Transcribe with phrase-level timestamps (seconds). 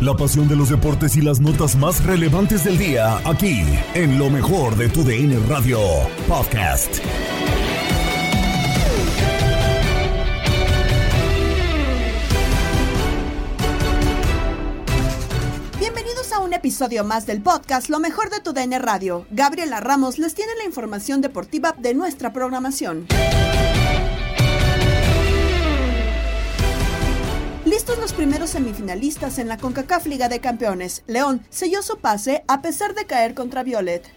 [0.00, 3.64] La pasión de los deportes y las notas más relevantes del día, aquí,
[3.94, 5.80] en lo mejor de tu DN Radio
[6.28, 7.00] Podcast.
[15.80, 19.26] Bienvenidos a un episodio más del podcast Lo mejor de tu DN Radio.
[19.32, 23.08] Gabriela Ramos les tiene la información deportiva de nuestra programación.
[27.68, 31.02] Listos los primeros semifinalistas en la CONCACAF Liga de Campeones.
[31.06, 34.10] León selló su pase a pesar de caer contra Violet.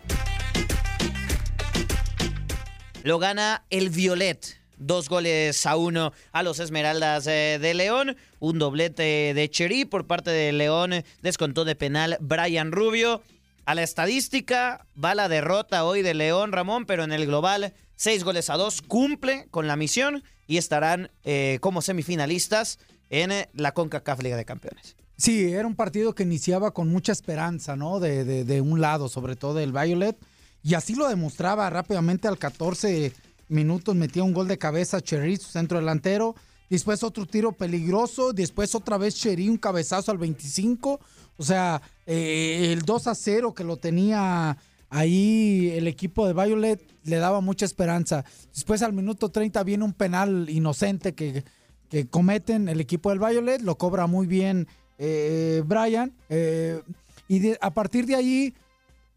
[3.03, 4.57] Lo gana el Violet.
[4.77, 8.15] Dos goles a uno a los Esmeraldas eh, de León.
[8.39, 11.03] Un doblete de Cherí por parte de León.
[11.21, 13.21] Descontó de penal Brian Rubio.
[13.65, 18.23] A la estadística va la derrota hoy de León Ramón, pero en el global seis
[18.23, 22.79] goles a dos cumple con la misión y estarán eh, como semifinalistas
[23.11, 24.95] en eh, la CONCACAF Liga de Campeones.
[25.17, 27.99] Sí, era un partido que iniciaba con mucha esperanza, ¿no?
[27.99, 30.17] De, de, un lado, sobre todo del Violet.
[30.63, 33.13] Y así lo demostraba rápidamente al 14
[33.49, 33.93] minutos.
[33.93, 36.33] Metía un gol de cabeza Cherry, su centro delantero.
[36.69, 38.33] Después otro tiro peligroso.
[38.33, 40.99] Después otra vez Cherry, un cabezazo al 25.
[41.37, 44.57] O sea, eh, el 2 a 0 que lo tenía
[44.89, 48.23] ahí el equipo de Violet le daba mucha esperanza.
[48.53, 51.43] Después al minuto 30 viene un penal inocente que
[51.91, 56.81] que cometen el equipo del Violet, lo cobra muy bien eh, Brian, eh,
[57.27, 58.53] y a partir de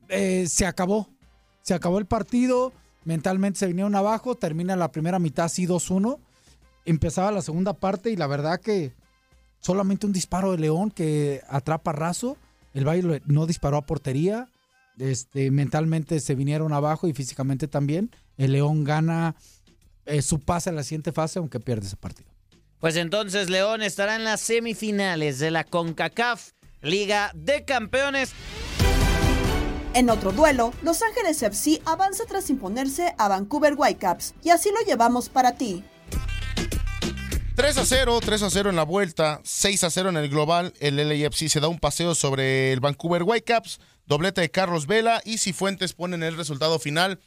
[0.08, 1.08] eh, se acabó,
[1.62, 2.72] se acabó el partido,
[3.04, 6.18] mentalmente se vinieron abajo, termina la primera mitad así 2-1,
[6.84, 8.92] empezaba la segunda parte y la verdad que
[9.60, 12.36] solamente un disparo de León que atrapa raso,
[12.72, 14.48] el Violet no disparó a portería,
[14.98, 19.36] este, mentalmente se vinieron abajo y físicamente también, el León gana
[20.22, 22.33] su pase a la siguiente fase aunque pierde ese partido.
[22.80, 26.50] Pues entonces León estará en las semifinales de la CONCACAF
[26.82, 28.32] Liga de Campeones.
[29.94, 34.84] En otro duelo, Los Ángeles FC avanza tras imponerse a Vancouver Whitecaps y así lo
[34.84, 35.84] llevamos para ti.
[37.54, 40.74] 3 a 0, 3 a 0 en la vuelta, 6 a 0 en el global.
[40.80, 45.38] El LAFC se da un paseo sobre el Vancouver Whitecaps, doblete de Carlos Vela y
[45.38, 47.20] Cifuentes ponen el resultado final.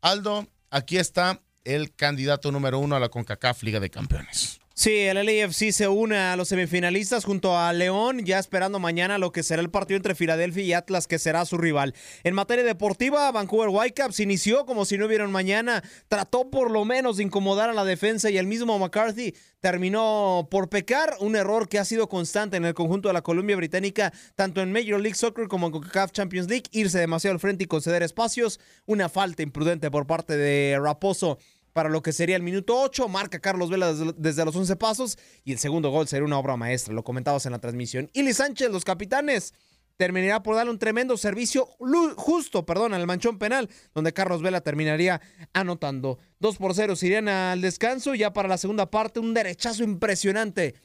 [0.00, 4.60] Aldo, aquí está el candidato número uno a la CONCACAF Liga de Campeones.
[4.76, 9.30] Sí, el LAFC se une a los semifinalistas junto a León, ya esperando mañana lo
[9.30, 11.94] que será el partido entre Filadelfia y Atlas, que será su rival.
[12.24, 17.18] En materia deportiva, Vancouver Whitecaps inició como si no hubiera mañana, trató por lo menos
[17.18, 21.78] de incomodar a la defensa y el mismo McCarthy terminó por pecar, un error que
[21.78, 25.46] ha sido constante en el conjunto de la Columbia Británica, tanto en Major League Soccer
[25.46, 29.88] como en CONCACAF Champions League, irse demasiado al frente y conceder espacios, una falta imprudente
[29.88, 31.38] por parte de Raposo
[31.74, 33.08] para lo que sería el minuto 8.
[33.08, 36.94] Marca Carlos Vela desde, los 11 pasos y el segundo gol sería una obra maestra,
[36.94, 38.08] lo comentabas en la transmisión.
[38.14, 39.52] Ili Sánchez, los capitanes,
[39.96, 41.68] terminará por darle un tremendo servicio
[42.16, 45.20] justo, perdón, al manchón penal, donde Carlos Vela terminaría
[45.52, 46.18] anotando.
[46.38, 50.76] 2 por 0 se irían al descanso, ya para la segunda parte un derechazo impresionante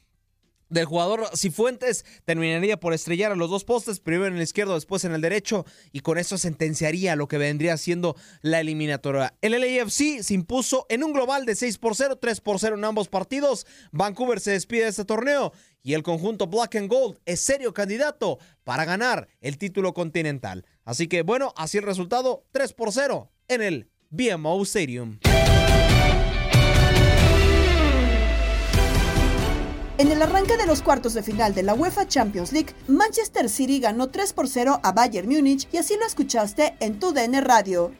[0.70, 5.04] del jugador Cifuentes terminaría por estrellar a los dos postes, primero en el izquierdo, después
[5.04, 9.34] en el derecho, y con eso sentenciaría lo que vendría siendo la eliminatoria.
[9.42, 12.84] El LAFC se impuso en un global de 6 por 0, 3 por 0 en
[12.84, 13.66] ambos partidos.
[13.92, 15.52] Vancouver se despide de este torneo
[15.82, 20.64] y el conjunto Black and Gold es serio candidato para ganar el título continental.
[20.84, 25.18] Así que bueno, así el resultado, 3 por 0 en el BMO Stadium.
[30.00, 33.80] En el arranque de los cuartos de final de la UEFA Champions League, Manchester City
[33.80, 37.92] ganó 3 por 0 a Bayern Múnich y así lo escuchaste en tu DN Radio.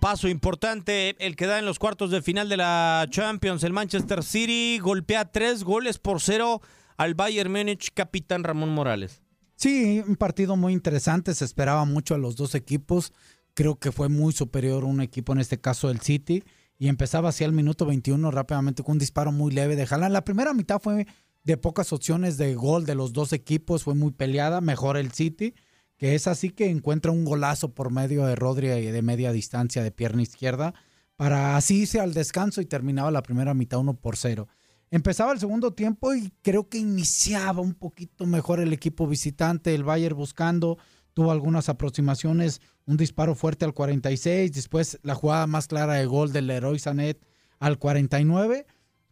[0.00, 3.62] Paso importante el que da en los cuartos de final de la Champions.
[3.62, 6.62] El Manchester City golpea tres goles por cero
[6.96, 9.20] al Bayern Múnich, capitán Ramón Morales.
[9.56, 11.34] Sí, un partido muy interesante.
[11.34, 13.12] Se esperaba mucho a los dos equipos.
[13.52, 16.42] Creo que fue muy superior un equipo, en este caso el City
[16.78, 20.12] y empezaba así al minuto 21 rápidamente con un disparo muy leve de Haaland.
[20.12, 21.06] La primera mitad fue
[21.42, 25.54] de pocas opciones de gol de los dos equipos, fue muy peleada, mejor el City,
[25.96, 29.90] que es así que encuentra un golazo por medio de Rodri de media distancia de
[29.90, 30.74] pierna izquierda
[31.16, 34.46] para así irse al descanso y terminaba la primera mitad 1 por 0.
[34.90, 39.82] Empezaba el segundo tiempo y creo que iniciaba un poquito mejor el equipo visitante, el
[39.82, 40.78] Bayern buscando,
[41.18, 46.32] tuvo algunas aproximaciones, un disparo fuerte al 46, después la jugada más clara de gol
[46.32, 47.20] del Leroy Sanet
[47.58, 48.66] al 49.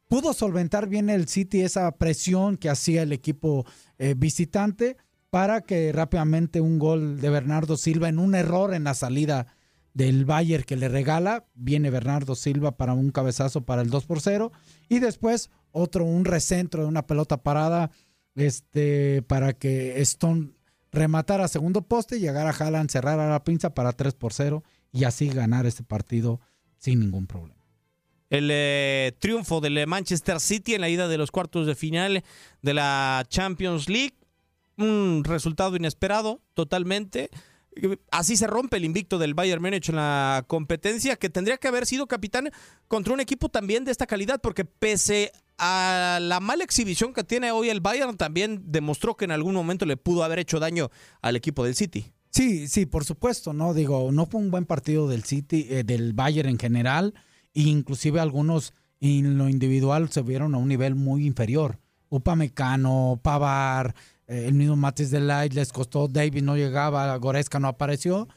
[0.07, 3.67] Pudo solventar bien el City esa presión que hacía el equipo
[3.99, 4.99] eh, visitante
[5.31, 9.49] para que rápidamente un gol de Bernardo Silva en un error en la salida
[9.93, 14.21] del Bayern que le regala, viene Bernardo Silva para un cabezazo para el 2 por
[14.21, 14.53] 0
[14.89, 17.91] y después otro un recentro de una pelota parada
[18.37, 20.56] este para que Stone
[20.97, 24.65] rematar a segundo poste, llegar a Haaland, cerrar a la pinza para 3 por 0
[24.93, 26.41] y así ganar este partido
[26.79, 27.57] sin ningún problema.
[28.29, 32.25] El eh, triunfo del Manchester City en la ida de los cuartos de final
[32.63, 34.15] de la Champions League.
[34.77, 37.31] Un resultado inesperado totalmente.
[38.11, 41.87] Así se rompe el invicto del Bayern Múnich en la competencia, que tendría que haber
[41.87, 42.51] sido capitán
[42.89, 47.51] contra un equipo también de esta calidad, porque pese a la mala exhibición que tiene
[47.51, 50.91] hoy el Bayern, también demostró que en algún momento le pudo haber hecho daño
[51.23, 52.13] al equipo del City.
[52.31, 56.13] Sí, sí, por supuesto, no digo, no fue un buen partido del City, eh, del
[56.13, 57.15] Bayern en general,
[57.55, 61.79] e inclusive algunos en lo individual se vieron a un nivel muy inferior.
[62.11, 63.95] Upamecano, Pavar,
[64.27, 68.29] eh, el mismo Matis de Light les costó, David no llegaba, Goreska no apareció.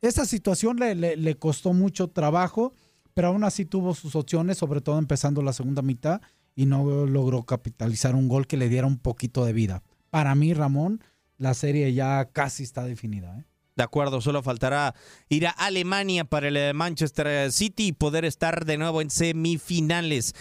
[0.00, 2.72] Esa situación le, le costó mucho trabajo,
[3.14, 6.20] pero aún así tuvo sus opciones, sobre todo empezando la segunda mitad
[6.54, 9.82] y no logró capitalizar un gol que le diera un poquito de vida.
[10.10, 11.02] Para mí, Ramón,
[11.38, 13.38] la serie ya casi está definida.
[13.38, 13.44] ¿eh?
[13.76, 14.94] De acuerdo, solo faltará
[15.28, 20.34] ir a Alemania para el eh, Manchester City y poder estar de nuevo en semifinales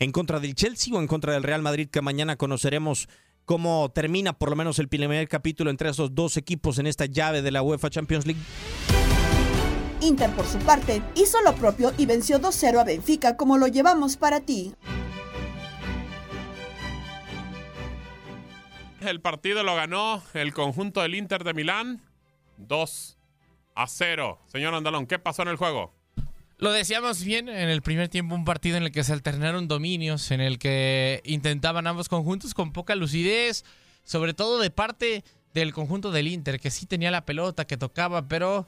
[0.00, 3.08] en contra del Chelsea o en contra del Real Madrid, que mañana conoceremos
[3.44, 7.42] cómo termina por lo menos el primer capítulo entre esos dos equipos en esta llave
[7.42, 8.40] de la UEFA Champions League.
[10.00, 14.16] Inter, por su parte, hizo lo propio y venció 2-0 a Benfica como lo llevamos
[14.16, 14.74] para ti.
[19.00, 22.02] El partido lo ganó el conjunto del Inter de Milán
[22.58, 23.18] 2
[23.74, 24.38] a 0.
[24.46, 25.94] Señor Andalón, ¿qué pasó en el juego?
[26.58, 30.30] Lo decíamos bien en el primer tiempo, un partido en el que se alternaron dominios,
[30.30, 33.64] en el que intentaban ambos conjuntos con poca lucidez,
[34.04, 38.28] sobre todo de parte del conjunto del Inter, que sí tenía la pelota, que tocaba,
[38.28, 38.66] pero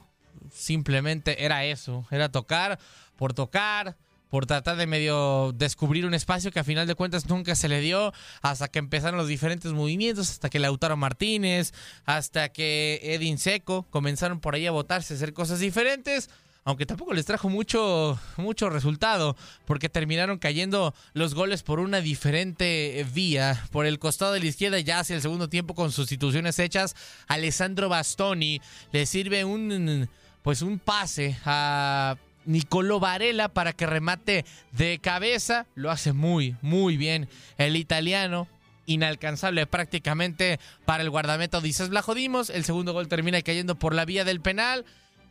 [0.51, 2.79] simplemente era eso, era tocar
[3.15, 3.95] por tocar,
[4.33, 7.81] por tratar de medio descubrir un espacio que a final de cuentas nunca se le
[7.81, 8.11] dio
[8.41, 11.71] hasta que empezaron los diferentes movimientos, hasta que Lautaro Martínez,
[12.03, 16.31] hasta que Edin Seco comenzaron por ahí a votarse, a hacer cosas diferentes
[16.63, 19.35] aunque tampoco les trajo mucho, mucho resultado,
[19.65, 23.67] porque terminaron cayendo los goles por una diferente vía.
[23.69, 26.95] Por el costado de la izquierda, ya hacia el segundo tiempo, con sustituciones hechas,
[27.27, 28.61] Alessandro Bastoni
[28.93, 30.09] le sirve un,
[30.41, 35.65] pues un pase a Nicolò Varela para que remate de cabeza.
[35.75, 38.47] Lo hace muy, muy bien el italiano.
[38.85, 42.49] Inalcanzable prácticamente para el guardameta Odises Blagodimos.
[42.49, 44.85] El segundo gol termina cayendo por la vía del penal.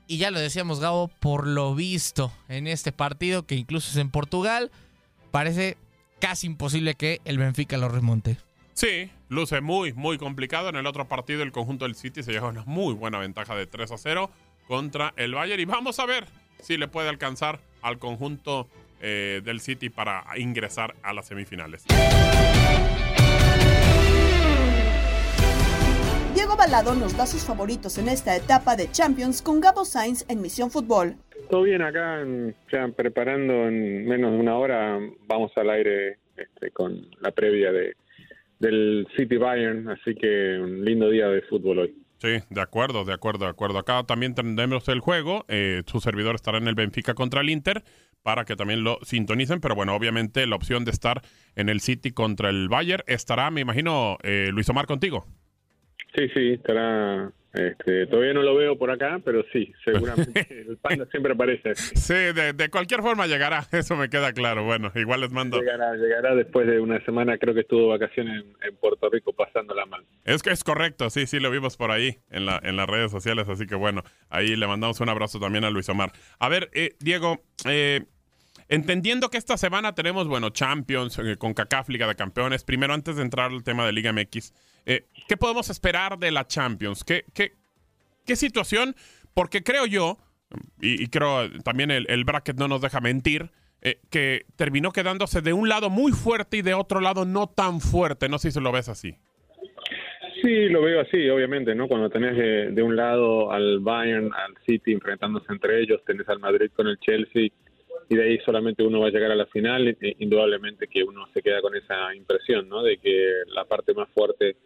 [0.07, 4.11] Y ya lo decíamos, Gabo, por lo visto en este partido, que incluso es en
[4.11, 4.71] Portugal,
[5.31, 5.77] parece
[6.19, 8.37] casi imposible que el Benfica lo remonte.
[8.75, 10.69] Sí, luce muy, muy complicado.
[10.69, 13.67] En el otro partido, el conjunto del City se lleva una muy buena ventaja de
[13.67, 14.31] 3 a 0
[14.67, 15.61] contra el Bayern.
[15.61, 16.27] Y vamos a ver
[16.63, 18.67] si le puede alcanzar al conjunto
[19.03, 21.85] eh, del City para ingresar a las semifinales.
[26.35, 30.41] Diego Balado nos da sus favoritos en esta etapa de Champions con Gabo Sainz en
[30.41, 31.17] Misión Fútbol.
[31.51, 36.71] Todo bien acá, en- ya preparando en menos de una hora, vamos al aire este,
[36.71, 37.95] con la previa de,
[38.59, 41.95] del City Bayern, así que un lindo día de fútbol hoy.
[42.23, 43.81] Sí, de acuerdo, de acuerdo, de acuerdo.
[43.81, 45.45] Acá también tendremos el juego.
[45.49, 47.83] eh, su servidor estará en el Benfica contra el Inter
[48.23, 49.61] para que también lo sintonicen.
[49.61, 51.21] Pero bueno, obviamente la opción de estar
[51.57, 55.27] en el City contra el Bayern estará, me imagino, eh, Luis Omar contigo.
[56.15, 57.33] Sí, sí, estará.
[57.53, 61.75] Este, todavía no lo veo por acá, pero sí, seguramente el panda siempre aparece.
[61.75, 64.65] Sí, de, de cualquier forma llegará, eso me queda claro.
[64.65, 65.61] Bueno, igual les mando.
[65.61, 69.85] Llegará, llegará después de una semana, creo que estuvo vacaciones en, en Puerto Rico pasándola
[69.87, 70.05] mal.
[70.25, 73.11] Es que es correcto, sí, sí, lo vimos por ahí en, la, en las redes
[73.11, 76.13] sociales, así que bueno, ahí le mandamos un abrazo también a Luis Omar.
[76.39, 78.03] A ver, eh, Diego, eh,
[78.73, 83.17] entendiendo que esta semana tenemos, bueno, Champions, eh, con CACAF, Liga de Campeones, primero antes
[83.17, 84.55] de entrar al tema de Liga MX,
[84.87, 87.05] eh, ¿qué podemos esperar de la Champions?
[87.05, 87.53] ¿Qué, qué,
[88.25, 88.97] qué situación?
[89.35, 90.17] Porque creo yo,
[90.81, 93.51] y, creo también el, bracket no nos deja mentir,
[93.83, 97.79] eh, que terminó quedándose de un lado muy fuerte y de otro lado no tan
[97.79, 99.17] fuerte, no sé si lo ves así.
[100.41, 101.89] Sí, lo veo así, obviamente, ¿no?
[101.89, 106.41] Cuando tenés de, de un lado al Bayern, al City enfrentándose entre ellos, tenés al
[106.41, 107.51] Madrid con el Chelsea
[108.13, 111.41] y de ahí solamente uno va a llegar a la final, indudablemente que uno se
[111.41, 112.83] queda con esa impresión, ¿no?
[112.83, 114.57] De que la parte más fuerte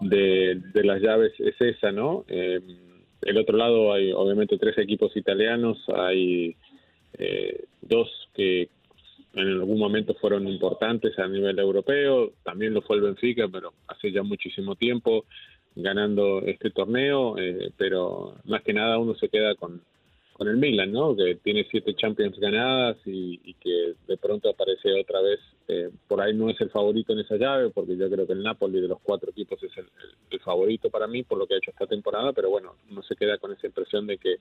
[0.00, 2.24] de, de las llaves es esa, ¿no?
[2.26, 2.58] Eh,
[3.22, 6.56] el otro lado hay obviamente tres equipos italianos, hay
[7.16, 8.68] eh, dos que
[9.34, 14.10] en algún momento fueron importantes a nivel europeo, también lo fue el Benfica, pero hace
[14.10, 15.24] ya muchísimo tiempo
[15.76, 19.82] ganando este torneo, eh, pero más que nada uno se queda con,
[20.38, 21.16] con el Milan, ¿no?
[21.16, 26.32] Que tiene siete Champions ganadas y, que de pronto aparece otra vez, eh, por ahí
[26.32, 29.00] no es el favorito en esa llave, porque yo creo que el Napoli de los
[29.02, 29.86] cuatro equipos es el,
[30.40, 33.36] favorito para mí por lo que ha hecho esta temporada, pero bueno, uno se queda
[33.38, 34.36] con esa impresión de que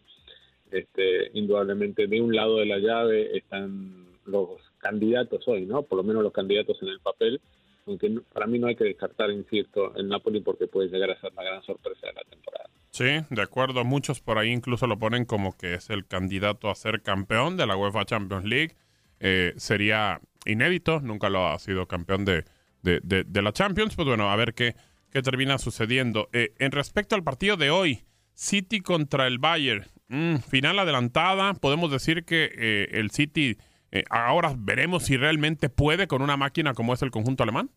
[0.72, 5.82] este, indudablemente de un lado de la llave están los candidatos hoy, ¿no?
[5.82, 7.42] Por lo menos los candidatos en el papel,
[7.88, 11.34] aunque para mí no hay que descartar, insisto, el Napoli porque puede llegar a ser
[11.34, 12.70] la gran sorpresa de la temporada.
[12.91, 13.84] Sí, de acuerdo.
[13.86, 17.65] Muchos por ahí incluso lo ponen como que es el candidato a ser campeón de
[17.67, 18.75] la UEFA Champions League.
[19.20, 22.46] Eh, sería inédito, nunca lo ha sido campeón de,
[22.84, 23.96] de, de- de la Champions.
[23.96, 24.75] Pues bueno, a ver qué,
[25.12, 26.29] qué termina sucediendo.
[26.34, 28.03] Eh, en respecto al partido de hoy,
[28.34, 31.53] City contra el Bayern, mm, final adelantada.
[31.56, 33.58] Podemos decir que eh, el City
[33.91, 37.70] eh, ahora veremos si realmente puede con una máquina como es el conjunto alemán.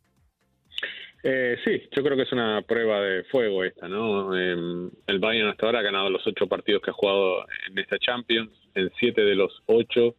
[1.23, 4.35] Eh, sí, yo creo que es una prueba de fuego esta, ¿no?
[4.35, 7.99] Eh, el Bayern hasta ahora ha ganado los ocho partidos que ha jugado en esta
[7.99, 10.15] Champions, en siete de los ocho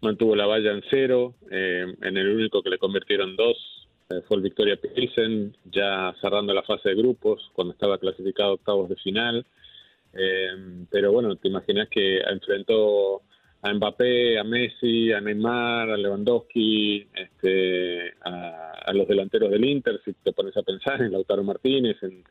[0.00, 3.56] mantuvo la valla en cero, eh, en el único que le convirtieron dos
[4.10, 8.88] eh, fue el Victoria Pilsen, ya cerrando la fase de grupos, cuando estaba clasificado octavos
[8.88, 9.44] de final.
[10.14, 13.22] Eh, pero bueno, te imaginas que enfrentó
[13.62, 20.00] a Mbappé, a Messi, a Neymar, a Lewandowski, este, a, a los delanteros del Inter,
[20.04, 22.24] si te pones a pensar en Lautaro Martínez, en-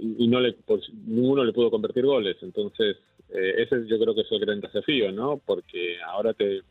[0.00, 2.36] y, no le, pues, ninguno le pudo convertir goles.
[2.42, 2.96] Entonces,
[3.28, 5.40] eh, ese yo creo que es el gran desafío, ¿no?
[5.46, 6.62] Porque ahora te,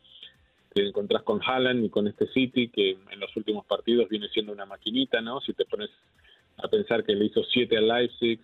[0.73, 4.51] te encontrás con Haaland y con este City que en los últimos partidos viene siendo
[4.51, 5.39] una maquinita, ¿no?
[5.39, 5.89] Si te pones
[6.57, 8.39] a pensar que le hizo siete al Leipzig,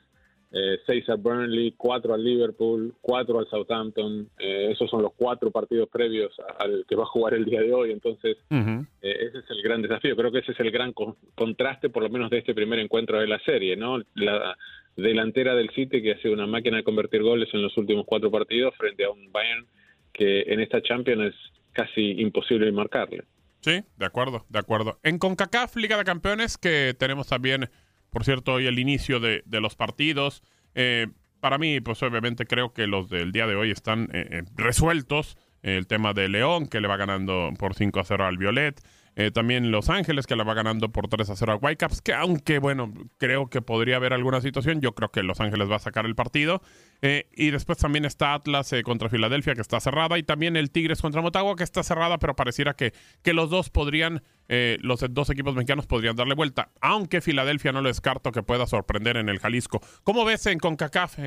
[0.51, 5.51] eh, seis al Burnley, cuatro al Liverpool, cuatro al Southampton, eh, esos son los cuatro
[5.51, 9.49] partidos previos al que va a jugar el día de hoy, entonces eh, ese es
[9.49, 12.39] el gran desafío, creo que ese es el gran con- contraste por lo menos de
[12.39, 13.99] este primer encuentro de la serie, ¿no?
[14.15, 14.57] La
[14.95, 18.31] delantera del City que ha sido una máquina de convertir goles en los últimos cuatro
[18.31, 19.65] partidos frente a un Bayern
[20.11, 21.35] que en esta Champions es
[21.71, 23.23] casi imposible marcarle.
[23.61, 24.99] Sí, de acuerdo, de acuerdo.
[25.03, 27.69] En CONCACAF, Liga de Campeones, que tenemos también,
[28.09, 30.43] por cierto, hoy el inicio de, de los partidos.
[30.75, 31.07] eh,
[31.39, 35.37] para mí, pues obviamente creo que los del día de hoy están eh, eh, resueltos.
[35.61, 38.81] El tema de León, que le va ganando por 5 a 0 al Violet.
[39.19, 42.13] Eh, también Los Ángeles, que la va ganando por 3 a 0 a Whitecaps, que
[42.13, 45.79] aunque, bueno, creo que podría haber alguna situación, yo creo que Los Ángeles va a
[45.79, 46.61] sacar el partido.
[47.01, 50.71] Eh, y después también está Atlas eh, contra Filadelfia, que está cerrada, y también el
[50.71, 55.29] Tigres contra Motagua, que está cerrada, pero pareciera que, que los dos podrían, los dos
[55.29, 59.39] equipos mexicanos podrían darle vuelta, aunque Filadelfia no lo descarto que pueda sorprender en el
[59.39, 59.81] Jalisco.
[60.05, 61.17] ¿Cómo ves en CONCACAF,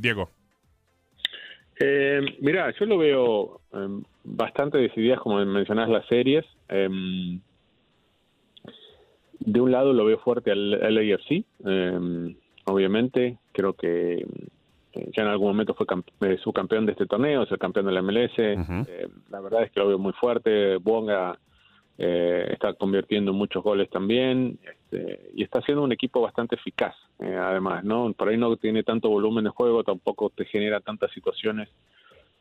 [0.00, 0.30] Diego?
[1.78, 6.44] Eh, mira, yo lo veo eh, bastante decididas, como mencionás, las series.
[6.68, 6.88] Eh,
[9.46, 14.26] de un lado lo veo fuerte al LAFC, eh, obviamente, creo que
[14.92, 15.86] eh, ya en algún momento fue
[16.22, 18.36] eh, subcampeón de este torneo, es el campeón de la MLS.
[19.30, 20.76] La verdad es que lo veo muy fuerte.
[20.78, 21.38] Bonga
[21.98, 27.34] eh, está convirtiendo muchos goles también este, y está siendo un equipo bastante eficaz, eh,
[27.34, 28.12] además, ¿no?
[28.12, 31.68] Por ahí no tiene tanto volumen de juego, tampoco te genera tantas situaciones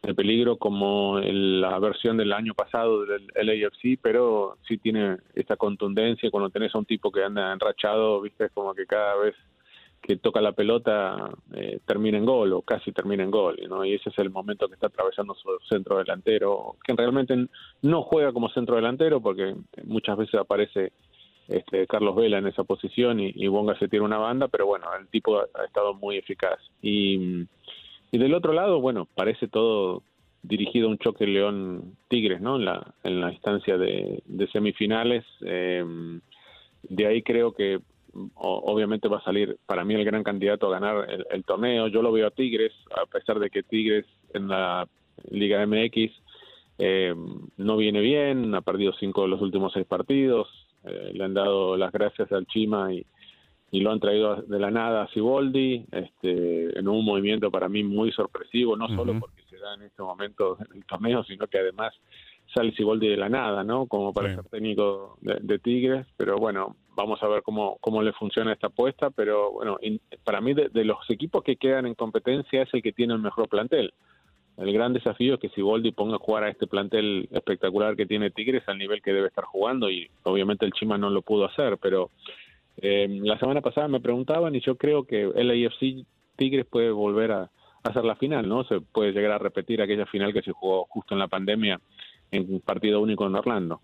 [0.03, 5.55] de peligro como el- la versión del año pasado del LAFC, pero sí tiene esta
[5.55, 9.35] contundencia cuando tenés a un tipo que anda enrachado, viste, como que cada vez
[10.05, 13.57] que toca la pelota eh, termina en gol o casi termina en gol.
[13.85, 17.47] Y ese es el momento que está atravesando su centro delantero, que realmente
[17.81, 20.91] no juega como centro delantero porque muchas veces aparece
[21.47, 24.85] este, Carlos Vela en esa posición y, y Bonga se tira una banda, pero bueno,
[24.99, 26.59] el tipo ha, estado muy eficaz.
[26.83, 27.47] Y,
[28.11, 30.03] del otro lado, bueno, parece todo
[30.43, 32.57] dirigido a un choque León-Tigres, ¿no?
[32.57, 35.25] En la, en la instancia de, de semifinales.
[35.41, 35.83] Eh,
[36.83, 37.79] de ahí creo que
[38.35, 41.87] obviamente va a salir para mí el gran candidato a ganar el, el torneo.
[41.87, 44.87] Yo lo veo a Tigres, a pesar de que Tigres en la
[45.29, 46.11] Liga MX
[46.77, 47.15] eh,
[47.57, 50.47] no viene bien, ha perdido cinco de los últimos seis partidos,
[50.83, 53.05] eh, le han dado las gracias al Chima y,
[53.71, 57.83] y lo han traído de la nada a Siboldi, este, en un movimiento para mí
[57.83, 61.59] muy sorpresivo, no solo porque se da en este momento en el torneo, sino que
[61.59, 61.93] además
[62.55, 63.85] sale Siboldi de la nada, ¿no?
[63.85, 68.13] Como para ser técnico de, de Tigres, pero bueno, vamos a ver cómo, cómo le
[68.13, 71.93] funciona esta apuesta, pero bueno, in- para mí de, de los equipos que quedan en
[71.95, 73.93] competencia es el que tiene el mejor plantel.
[74.57, 78.31] El gran desafío es que Siboldi ponga a jugar a este plantel espectacular que tiene
[78.31, 81.77] Tigres al nivel que debe estar jugando y obviamente el Chima no lo pudo hacer,
[81.77, 82.09] pero
[82.77, 86.05] eh, la semana pasada me preguntaban y yo creo que el AFC
[86.37, 87.49] Tigres puede volver a
[87.83, 88.63] hacer la final, ¿no?
[88.63, 91.79] Se puede llegar a repetir aquella final que se jugó justo en la pandemia
[92.31, 93.81] en un partido único en Orlando.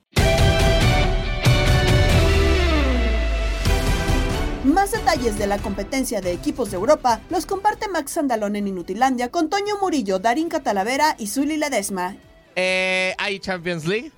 [4.64, 9.30] Más detalles de la competencia de equipos de Europa los comparte Max Andalón en Inutilandia
[9.32, 12.16] con Toño Murillo, Darín Catalavera y Zuli Ledesma.
[12.56, 14.12] Eh, hay Champions League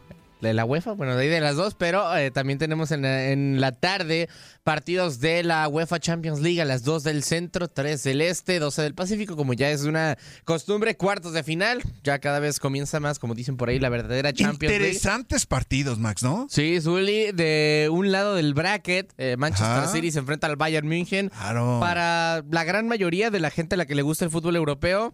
[0.44, 3.30] de la UEFA, bueno, de ahí de las dos, pero eh, también tenemos en la,
[3.30, 4.30] en la tarde
[4.64, 8.82] partidos de la UEFA Champions League a las 2 del centro, 3 del este, 12
[8.82, 13.20] del Pacífico, como ya es una costumbre, cuartos de final, ya cada vez comienza más,
[13.20, 14.76] como dicen por ahí, la verdadera Champions League.
[14.88, 16.48] Interesantes partidos, Max, ¿no?
[16.50, 19.88] Sí, Zully, de un lado del bracket, eh, Manchester Ajá.
[19.88, 21.30] City se enfrenta al Bayern München.
[21.30, 21.80] Claro.
[21.80, 25.14] Para la gran mayoría de la gente a la que le gusta el fútbol europeo,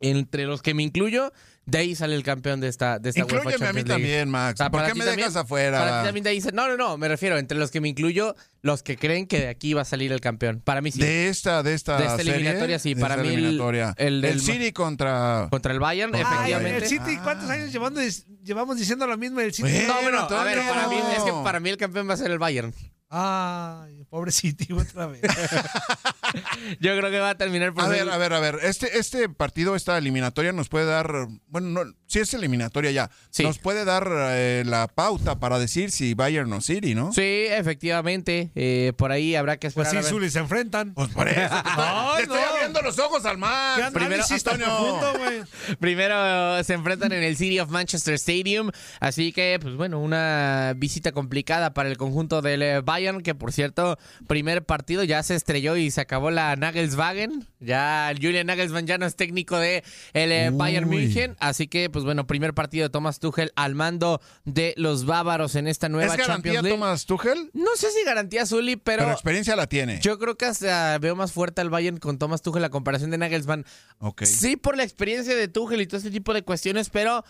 [0.00, 1.32] entre los que me incluyo,
[1.66, 3.88] de ahí sale el campeón de esta, de esta UEFA Inclúyeme a mí League.
[3.88, 4.54] también, Max.
[4.54, 5.78] O sea, ¿Por para qué ti me también- dejas afuera?
[5.78, 7.88] Para ti también de ahí se- No, no, no, me refiero, entre los que me
[7.88, 10.60] incluyo, los que creen que de aquí va a salir el campeón.
[10.64, 11.00] Para mí sí.
[11.00, 13.94] De esta, de esta, De esta serie, eliminatoria, sí, de para esta mí el- eliminatoria.
[13.96, 15.48] el del- City contra...
[15.50, 16.76] Contra el Bayern, Contra el efectivamente.
[16.78, 18.00] El City, ¿cuántos años llevando,
[18.44, 19.40] llevamos diciendo lo mismo?
[19.40, 19.68] El City.
[19.86, 22.30] No, bueno, a ver, para mí, es que para mí el campeón va a ser
[22.30, 22.74] el Bayern.
[23.16, 25.20] Ay, pobre City, otra vez.
[26.80, 28.58] Yo creo que va a terminar por A ser- ver, a ver, a ver.
[28.62, 31.26] Este, este partido, esta eliminatoria nos puede dar.
[31.48, 33.10] Bueno, no, si es eliminatoria ya.
[33.42, 37.12] Nos puede dar eh, la pauta para decir si Bayern o City, ¿no?
[37.12, 38.52] Sí, efectivamente.
[38.54, 39.90] eh, por ahí habrá que Pues esperar.
[39.90, 40.10] sí, a ver.
[40.10, 40.94] Zuli, se enfrentan.
[40.94, 41.38] Pues por eso.
[41.40, 42.46] te estoy, Ay, te estoy no.
[42.50, 43.76] abriendo los ojos al mar.
[43.92, 45.42] ¿Qué análisis tan profundo, güey?
[45.80, 50.72] Primero eh, se enfrentan en el City of Manchester Stadium, así que, pues bueno, una
[50.76, 55.34] visita complicada para el conjunto del eh, Bayern, que por cierto, primer partido ya se
[55.34, 57.46] estrelló y se acabó la Nagelswagen.
[57.60, 60.88] Ya Julian Nagelsmann ya no es técnico de el eh, Bayern.
[60.88, 65.54] München, así que, pues bueno, primer partido de Thomas Tuchel al mando de los bávaros
[65.54, 66.76] en esta nueva ¿Es garantía Champions League.
[66.76, 67.50] Thomas Tuchel?
[67.54, 69.98] No sé si garantía Zully, pero, Pero experiencia la tiene.
[70.00, 73.18] yo creo que hasta veo más fuerte al Bayern con Thomas Tuchel la comparación de
[73.18, 73.64] Nagelsmann.
[73.98, 74.24] Ok.
[74.24, 77.24] Sí, por la experiencia de Tuchel y todo este tipo de cuestiones, pero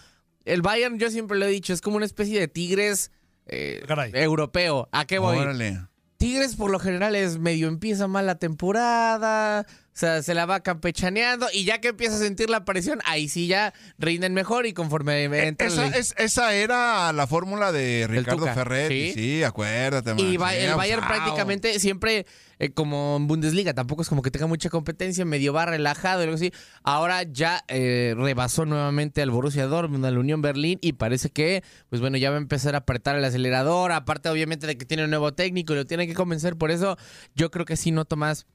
[0.45, 3.11] el Bayern, yo siempre lo he dicho, es como una especie de Tigres
[3.47, 3.83] eh,
[4.13, 4.89] europeo.
[4.93, 5.39] ¿A qué voy?
[5.39, 5.81] Órale.
[6.25, 10.59] Tigres por lo general es medio empieza mal la temporada, O sea, se la va
[10.59, 14.73] campechaneando y ya que empieza a sentir la presión, ahí sí ya rinden mejor y
[14.73, 19.13] conforme entra Esa, el- es- esa era la fórmula de Ricardo Ferretti.
[19.13, 19.13] ¿sí?
[19.15, 20.15] Sí, acuérdate.
[20.21, 22.27] Y va- el Bayern prácticamente siempre,
[22.59, 26.25] eh, como en Bundesliga, tampoco es como que tenga mucha competencia, medio va relajado y
[26.25, 26.53] algo así.
[26.83, 32.01] Ahora ya eh, rebasó nuevamente al Borussia Dortmund, al Unión Berlín y parece que, pues
[32.01, 33.93] bueno, ya va a empezar a apretar el acelerador.
[33.93, 36.57] Aparte, obviamente, de que tiene un nuevo técnico y lo tiene que convencer.
[36.57, 36.97] Por eso,
[37.37, 38.47] yo creo que sí noto más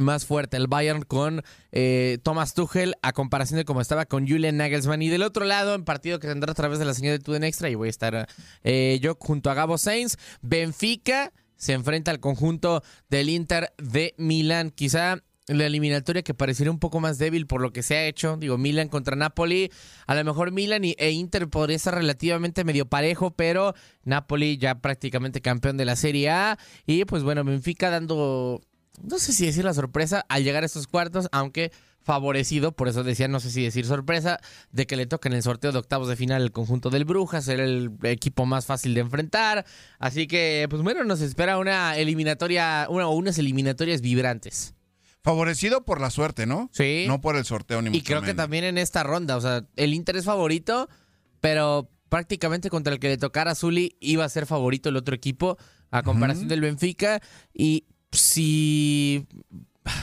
[0.00, 4.56] más fuerte el Bayern con eh, Thomas Tuchel a comparación de cómo estaba con Julian
[4.56, 5.02] Nagelsmann.
[5.02, 7.44] Y del otro lado, en partido que tendrá a través de la señal de Tuden
[7.44, 8.28] Extra, y voy a estar
[8.64, 14.70] eh, yo junto a Gabo Sainz, Benfica se enfrenta al conjunto del Inter de Milán.
[14.70, 18.36] Quizá la eliminatoria que pareciera un poco más débil por lo que se ha hecho.
[18.36, 19.70] Digo, Milan contra Napoli.
[20.06, 24.80] A lo mejor Milan y, e Inter podría ser relativamente medio parejo, pero Napoli ya
[24.80, 26.58] prácticamente campeón de la Serie A.
[26.86, 28.60] Y pues bueno, Benfica dando
[29.02, 31.72] no sé si decir la sorpresa al llegar a estos cuartos, aunque
[32.02, 34.40] favorecido, por eso decía, no sé si decir sorpresa,
[34.72, 37.44] de que le toca en el sorteo de octavos de final el conjunto del Brujas,
[37.44, 39.66] ser el equipo más fácil de enfrentar.
[39.98, 44.74] Así que, pues bueno, nos espera una eliminatoria, una o unas eliminatorias vibrantes.
[45.22, 46.70] Favorecido por la suerte, ¿no?
[46.72, 47.04] Sí.
[47.06, 49.66] No por el sorteo ni Y mucho creo que también en esta ronda, o sea,
[49.76, 50.88] el Inter es favorito,
[51.40, 55.14] pero prácticamente contra el que le tocara a Zuli iba a ser favorito el otro
[55.14, 55.58] equipo,
[55.90, 57.20] a comparación del Benfica.
[57.52, 59.26] Y si,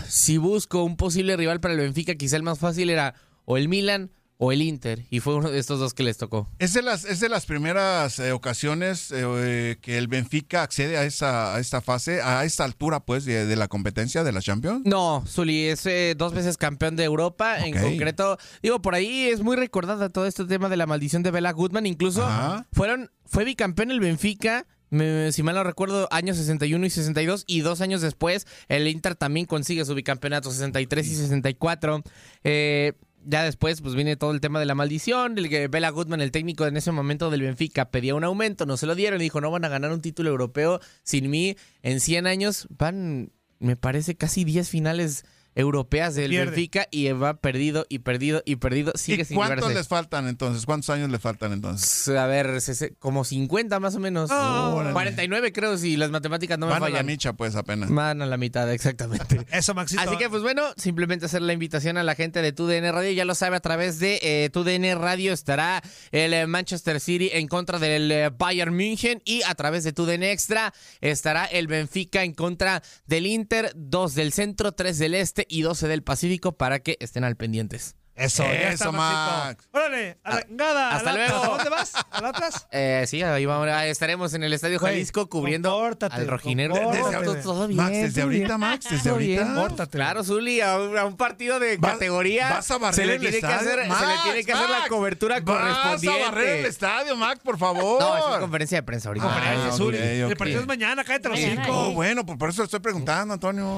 [0.07, 3.13] si busco un posible rival para el Benfica, quizá el más fácil era
[3.45, 6.47] o el Milan o el Inter, y fue uno de estos dos que les tocó.
[6.59, 11.05] Es de las, es de las primeras eh, ocasiones eh, que el Benfica accede a
[11.05, 14.83] esa a esta fase, a esta altura, pues, de, de la competencia de la Champions.
[14.85, 17.65] No, Zuli es eh, dos veces campeón de Europa.
[17.65, 21.31] En concreto, digo, por ahí es muy recordada todo este tema de la maldición de
[21.31, 21.87] Bela Goodman.
[21.87, 22.67] Incluso Ajá.
[22.73, 24.67] fueron, fue bicampeón el Benfica.
[24.89, 29.45] Si mal no recuerdo, años 61 y 62, y dos años después, el Inter también
[29.45, 32.03] consigue su bicampeonato 63 y 64.
[32.43, 32.93] Eh,
[33.25, 36.31] ya después, pues viene todo el tema de la maldición, el que Bela Goodman, el
[36.31, 39.41] técnico en ese momento del Benfica, pedía un aumento, no se lo dieron y dijo,
[39.41, 41.57] no van a ganar un título europeo sin mí.
[41.81, 45.25] En 100 años van, me parece, casi 10 finales
[45.57, 46.51] europeas del Pierde.
[46.51, 48.93] Benfica y va perdido y perdido y perdido.
[48.95, 49.75] Sigue ¿Y sin cuántos llevarse.
[49.77, 50.65] les faltan entonces?
[50.65, 52.07] ¿Cuántos años le faltan entonces?
[52.09, 52.59] A ver,
[52.99, 54.29] como 50 más o menos.
[54.31, 54.93] Órale.
[54.93, 57.05] 49 creo, si las matemáticas no me Van a la fallan.
[57.05, 57.89] micha, pues, apenas.
[57.89, 59.45] Van a la mitad, exactamente.
[59.51, 60.01] Eso, Maxito.
[60.01, 63.11] Así que, pues bueno, simplemente hacer la invitación a la gente de TUDN Radio.
[63.11, 67.47] Ya lo sabe, a través de eh, TUDN Radio estará el eh, Manchester City en
[67.47, 72.33] contra del eh, Bayern München y a través de TUDN Extra estará el Benfica en
[72.33, 76.97] contra del Inter, dos del centro, tres del este y 12 del Pacífico para que
[76.99, 77.95] estén al pendientes.
[78.15, 79.45] Eso, ya Eso, Maxito.
[79.45, 79.69] Max.
[79.73, 81.29] Órale, a la chingada, hasta al Atlas.
[81.39, 81.43] luego.
[81.43, 81.93] ¿A dónde vas?
[82.09, 82.67] ¿Al Atlas?
[82.71, 86.73] Eh, sí, ahí vamos, ahí estaremos en el Estadio Güey, Jalisco cubriendo compórtate, al rojinero.
[86.73, 87.23] compórtate.
[87.25, 88.59] Todo, todo bien, Max, desde todo ahorita, bien.
[88.59, 89.37] Max, desde Todo bien.
[89.39, 89.53] ahorita.
[89.53, 89.91] Compórtate.
[89.91, 93.13] Claro, Zuli, a un, a un partido de Vas- categoría vas a barrer se le
[93.13, 93.55] el tiene que estadio.
[93.55, 96.23] hacer, se le Max, tiene que hacer la Max, cobertura Vas correspondiente.
[96.23, 98.01] a barrer el estadio, Max, por favor.
[98.01, 99.27] No, es conferencia de prensa ahorita.
[99.29, 99.97] Ah, Ah, ok, Zuli.
[100.23, 100.31] ok.
[100.31, 101.77] El partido es mañana, cállate los Mañana, cinco.
[101.79, 103.77] Oh, bueno, pues por eso le estoy preguntando, Antonio.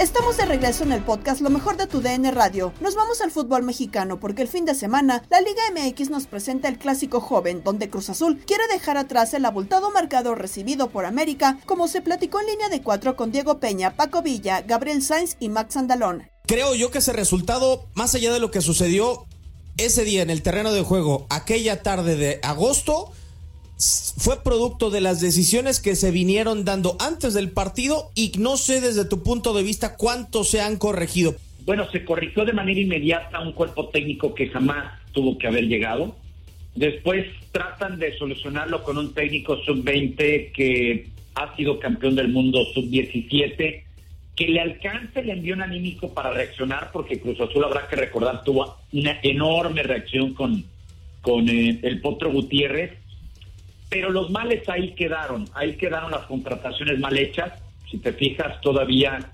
[0.00, 2.72] Estamos de regreso en el podcast Lo mejor de tu DN Radio.
[2.80, 6.68] Nos vamos al fútbol mexicano porque el fin de semana la Liga MX nos presenta
[6.68, 11.58] el clásico joven donde Cruz Azul quiere dejar atrás el abultado marcador recibido por América
[11.66, 15.50] como se platicó en línea de cuatro con Diego Peña, Paco Villa, Gabriel Sainz y
[15.50, 16.30] Max Andalón.
[16.46, 19.26] Creo yo que ese resultado, más allá de lo que sucedió
[19.76, 23.12] ese día en el terreno de juego, aquella tarde de agosto,
[24.18, 28.80] fue producto de las decisiones que se vinieron dando antes del partido y no sé
[28.80, 31.34] desde tu punto de vista cuánto se han corregido.
[31.64, 36.14] Bueno, se corrigió de manera inmediata un cuerpo técnico que jamás tuvo que haber llegado.
[36.74, 43.82] Después tratan de solucionarlo con un técnico sub-20 que ha sido campeón del mundo sub-17,
[44.36, 48.76] que le alcance el envío anímico para reaccionar, porque Cruz Azul habrá que recordar tuvo
[48.92, 50.64] una enorme reacción con,
[51.22, 52.92] con eh, el Potro Gutiérrez.
[53.90, 57.52] Pero los males ahí quedaron, ahí quedaron las contrataciones mal hechas.
[57.90, 59.32] Si te fijas, todavía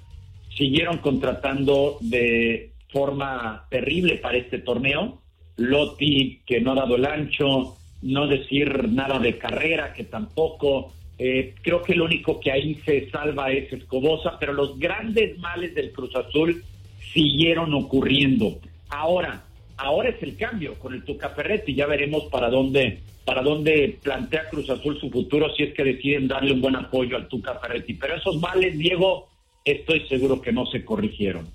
[0.57, 5.21] siguieron contratando de forma terrible para este torneo.
[5.59, 10.92] Lotti, que no ha dado el ancho, no decir nada de carrera, que tampoco.
[11.19, 15.75] Eh, creo que lo único que ahí se salva es Escobosa, pero los grandes males
[15.75, 16.64] del Cruz Azul
[17.12, 18.59] siguieron ocurriendo.
[18.88, 19.45] Ahora,
[19.77, 24.49] ahora es el cambio con el Tuca Ferretti, ya veremos para dónde para dónde plantea
[24.49, 27.95] Cruz Azul su futuro si es que deciden darle un buen apoyo al Tuca Ferretti.
[27.95, 29.29] Pero esos males, Diego,
[29.65, 31.47] estoy seguro que no se corrigieron.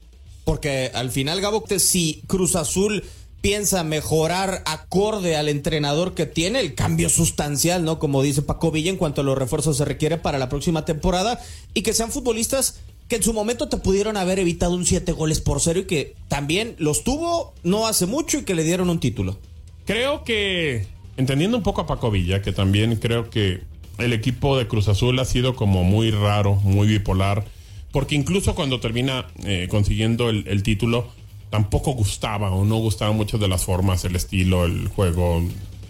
[0.43, 3.03] Porque al final, Gabo, si Cruz Azul
[3.39, 7.99] piensa mejorar acorde al entrenador que tiene, el cambio sustancial, ¿no?
[7.99, 11.39] Como dice Paco Villa, en cuanto a los refuerzos se requiere para la próxima temporada,
[11.73, 15.41] y que sean futbolistas que en su momento te pudieron haber evitado un siete goles
[15.41, 18.99] por cero y que también los tuvo no hace mucho y que le dieron un
[18.99, 19.37] título.
[19.85, 20.85] Creo que,
[21.21, 23.61] entendiendo un poco a Paco Villa, que también creo que
[23.97, 27.45] el equipo de Cruz Azul ha sido como muy raro, muy bipolar,
[27.91, 31.09] porque incluso cuando termina eh, consiguiendo el, título,
[31.49, 35.43] tampoco gustaba o no gustaba mucho de las formas, el estilo, el juego.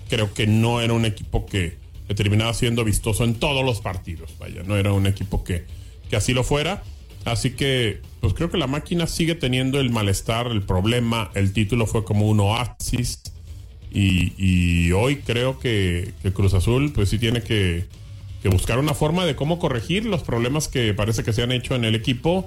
[0.10, 4.32] Creo que no era un equipo que, que terminaba siendo vistoso en todos los partidos.
[4.39, 5.65] Vaya, no era un equipo que,
[6.10, 6.84] que así lo fuera.
[7.24, 11.32] Así que, pues creo que la máquina sigue teniendo el malestar, el problema.
[11.36, 13.22] El título fue como un oasis.
[13.91, 17.86] Y, y hoy creo que, que Cruz Azul, pues sí tiene que,
[18.41, 21.75] que buscar una forma de cómo corregir los problemas que parece que se han hecho
[21.75, 22.45] en el equipo.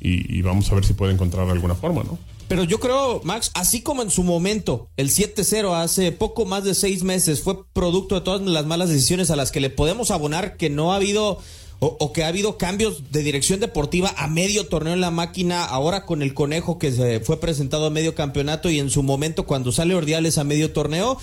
[0.00, 2.18] Y, y vamos a ver si puede encontrar alguna forma, ¿no?
[2.50, 6.74] Pero yo creo, Max, así como en su momento el 7-0 hace poco más de
[6.74, 10.56] seis meses fue producto de todas las malas decisiones a las que le podemos abonar
[10.56, 11.38] que no ha habido
[11.82, 16.04] o, que ha habido cambios de dirección deportiva a medio torneo en la máquina, ahora
[16.04, 19.72] con el conejo que se fue presentado a medio campeonato y en su momento cuando
[19.72, 21.18] sale Ordiales a medio torneo.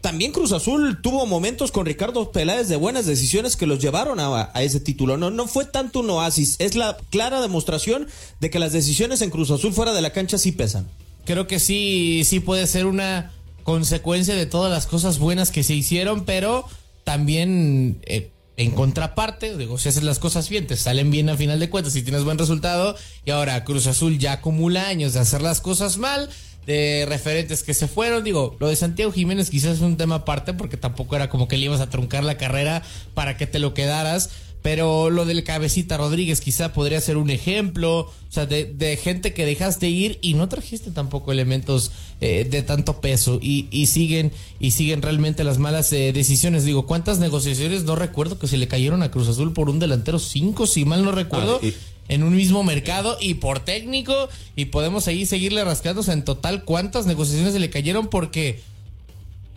[0.00, 4.50] También Cruz Azul tuvo momentos con Ricardo Peláez de buenas decisiones que los llevaron a,
[4.54, 5.16] a, ese título.
[5.16, 8.06] No, no fue tanto un oasis, es la clara demostración
[8.38, 10.86] de que las decisiones en Cruz Azul fuera de la cancha sí pesan.
[11.24, 13.32] Creo que sí, sí puede ser una
[13.64, 16.64] consecuencia de todas las cosas buenas que se hicieron, pero
[17.02, 21.60] también eh, en contraparte, digo, si haces las cosas bien, te salen bien a final
[21.60, 25.42] de cuentas, si tienes buen resultado, y ahora Cruz Azul ya acumula años de hacer
[25.42, 26.30] las cosas mal,
[26.66, 28.24] de referentes que se fueron.
[28.24, 31.56] Digo, lo de Santiago Jiménez quizás es un tema aparte porque tampoco era como que
[31.56, 32.82] le ibas a truncar la carrera
[33.14, 34.30] para que te lo quedaras.
[34.66, 38.00] Pero lo del cabecita Rodríguez quizá podría ser un ejemplo.
[38.00, 42.62] O sea, de, de gente que dejaste ir y no trajiste tampoco elementos eh, de
[42.62, 43.38] tanto peso.
[43.40, 46.64] Y, y, siguen, y siguen realmente las malas eh, decisiones.
[46.64, 50.18] Digo, ¿cuántas negociaciones no recuerdo que se le cayeron a Cruz Azul por un delantero?
[50.18, 51.60] Cinco, si mal no recuerdo.
[51.62, 51.72] Ah, y
[52.08, 56.24] en un mismo mercado y por técnico y podemos ahí seguirle rascando o sea, en
[56.24, 58.62] total cuántas negociaciones se le cayeron porque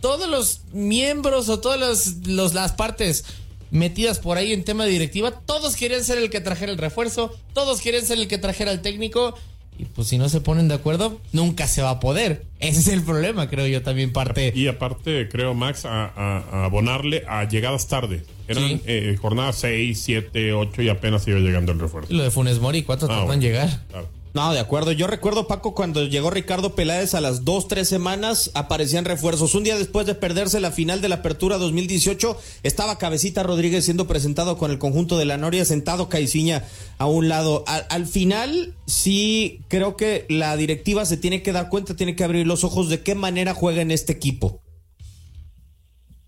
[0.00, 3.24] todos los miembros o todas los, las partes
[3.70, 7.36] metidas por ahí en tema de directiva, todos quieren ser el que trajera el refuerzo,
[7.52, 9.34] todos quieren ser el que trajera el técnico
[9.80, 12.44] y pues si no se ponen de acuerdo, nunca se va a poder.
[12.58, 14.52] Ese es el problema, creo yo también parte.
[14.54, 18.22] Y aparte, creo, Max, a, a, a abonarle a llegadas tarde.
[18.46, 18.82] Eran sí.
[18.84, 22.12] eh, jornadas 6, 7, 8 y apenas iba llegando el refuerzo.
[22.12, 23.86] Y lo de Funes Mori, ¿cuánto ah, tardan en llegar?
[23.88, 24.08] Claro.
[24.32, 24.92] No, de acuerdo.
[24.92, 29.56] Yo recuerdo, Paco, cuando llegó Ricardo Peláez a las dos, tres semanas, aparecían refuerzos.
[29.56, 34.06] Un día después de perderse la final de la Apertura 2018, estaba Cabecita Rodríguez siendo
[34.06, 36.64] presentado con el conjunto de la Noria, sentado Caiciña
[36.98, 37.64] a un lado.
[37.66, 42.22] Al, al, final, sí creo que la directiva se tiene que dar cuenta, tiene que
[42.22, 44.60] abrir los ojos de qué manera juega en este equipo.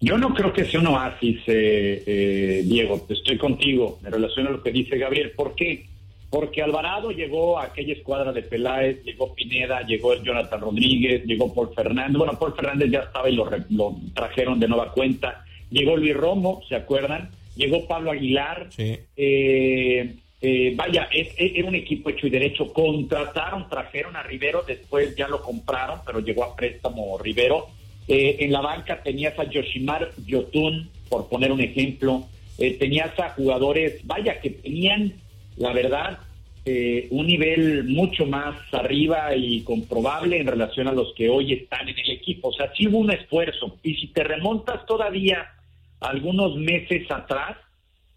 [0.01, 3.07] Yo no creo que sea un oasis, eh, eh, Diego.
[3.09, 5.31] Estoy contigo en relación a lo que dice Gabriel.
[5.31, 5.87] ¿Por qué?
[6.33, 11.53] Porque Alvarado llegó a aquella escuadra de Peláez, llegó Pineda, llegó el Jonathan Rodríguez, llegó
[11.53, 12.17] Paul Fernández.
[12.17, 15.45] Bueno, Paul Fernández ya estaba y lo, lo trajeron de nueva cuenta.
[15.69, 17.29] Llegó Luis Romo, ¿se acuerdan?
[17.55, 18.69] Llegó Pablo Aguilar.
[18.71, 18.99] Sí.
[19.15, 22.73] Eh, eh, vaya, es, era un equipo hecho y derecho.
[22.73, 27.67] Contrataron, trajeron a Rivero, después ya lo compraron, pero llegó a préstamo Rivero.
[28.09, 32.25] Eh, en la banca tenías a Yoshimar Yotun, por poner un ejemplo.
[32.57, 35.13] Eh, tenías a jugadores, vaya, que tenían
[35.57, 36.19] la verdad,
[36.65, 41.89] eh, un nivel mucho más arriba y comprobable en relación a los que hoy están
[41.89, 42.49] en el equipo.
[42.49, 43.79] O sea, sí hubo un esfuerzo.
[43.83, 45.45] Y si te remontas todavía
[46.01, 47.57] algunos meses atrás,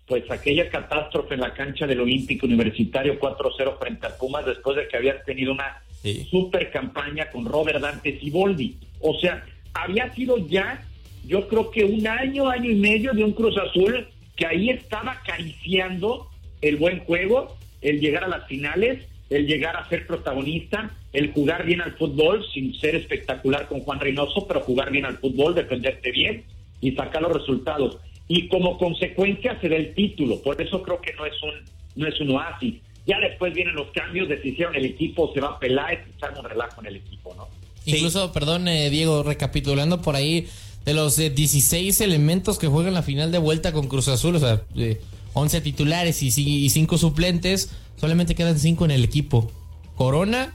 [0.08, 4.88] pues aquella catástrofe en la cancha del Olímpico Universitario 4-0 frente a Pumas después de
[4.88, 6.28] que habías tenido una sí.
[6.30, 8.78] super campaña con Robert Dantes y Boldi.
[9.02, 9.44] O sea,
[9.74, 10.84] había sido ya,
[11.26, 15.14] yo creo que un año, año y medio de un Cruz Azul que ahí estaba
[15.14, 16.30] acariciando
[16.62, 21.66] el buen juego, el llegar a las finales, el llegar a ser protagonista, el jugar
[21.66, 26.12] bien al fútbol sin ser espectacular con Juan Reynoso, pero jugar bien al fútbol, defenderte
[26.12, 26.44] bien
[26.82, 27.98] y sacar los resultados.
[28.28, 30.42] y como consecuencia se da el título.
[30.42, 31.52] Por eso creo que no es un,
[31.96, 32.82] no es un oasis.
[33.06, 36.82] Ya después vienen los cambios, decidieron el equipo, se va a pelar, echar un relajo
[36.82, 37.48] en el equipo, ¿no?
[37.86, 40.48] Incluso, perdón, eh, Diego, recapitulando por ahí,
[40.86, 44.40] de los eh, 16 elementos que juegan la final de vuelta con Cruz Azul, o
[44.40, 45.00] sea, eh,
[45.36, 47.70] 11 titulares y 5 suplentes,
[48.00, 49.52] solamente quedan 5 en el equipo.
[49.96, 50.54] Corona,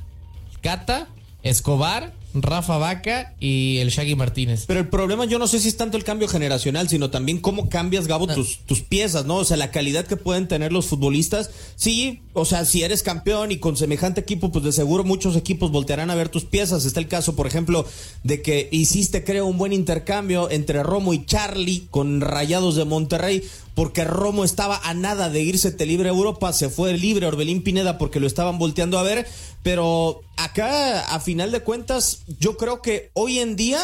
[0.62, 1.07] Cata,
[1.43, 4.64] Escobar, Rafa Vaca y el Shaggy Martínez.
[4.66, 7.69] Pero el problema yo no sé si es tanto el cambio generacional, sino también cómo
[7.69, 9.37] cambias, Gabo, tus, tus piezas, ¿no?
[9.37, 11.51] O sea, la calidad que pueden tener los futbolistas.
[11.77, 15.73] Sí, o sea, si eres campeón y con semejante equipo, pues de seguro muchos equipos
[15.73, 16.85] voltearán a ver tus piezas.
[16.85, 17.85] Está el caso, por ejemplo,
[18.23, 23.43] de que hiciste, creo, un buen intercambio entre Romo y Charlie con Rayados de Monterrey
[23.75, 27.63] porque Romo estaba a nada de irse te libre a Europa, se fue libre Orbelín
[27.63, 29.27] Pineda porque lo estaban volteando a ver,
[29.63, 33.81] pero acá a final de cuentas yo creo que hoy en día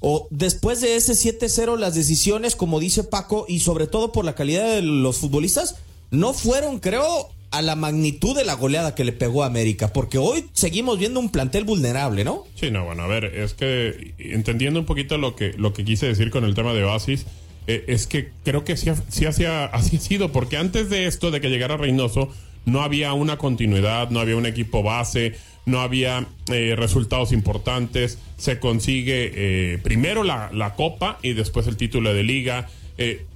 [0.00, 4.34] o después de ese 7-0 las decisiones, como dice Paco, y sobre todo por la
[4.34, 5.76] calidad de los futbolistas,
[6.10, 10.18] no fueron, creo, a la magnitud de la goleada que le pegó a América, porque
[10.18, 12.44] hoy seguimos viendo un plantel vulnerable, ¿no?
[12.54, 16.06] Sí, no, bueno, a ver, es que entendiendo un poquito lo que, lo que quise
[16.06, 17.26] decir con el tema de Oasis,
[17.70, 21.76] eh, es que creo que sí, ha sido, porque antes de esto, de que llegara
[21.76, 22.28] Reynoso,
[22.64, 25.34] no había una continuidad, no había un equipo base,
[25.66, 31.76] no había eh, resultados importantes, se consigue eh, primero la, la, copa y después el
[31.76, 32.68] título de liga,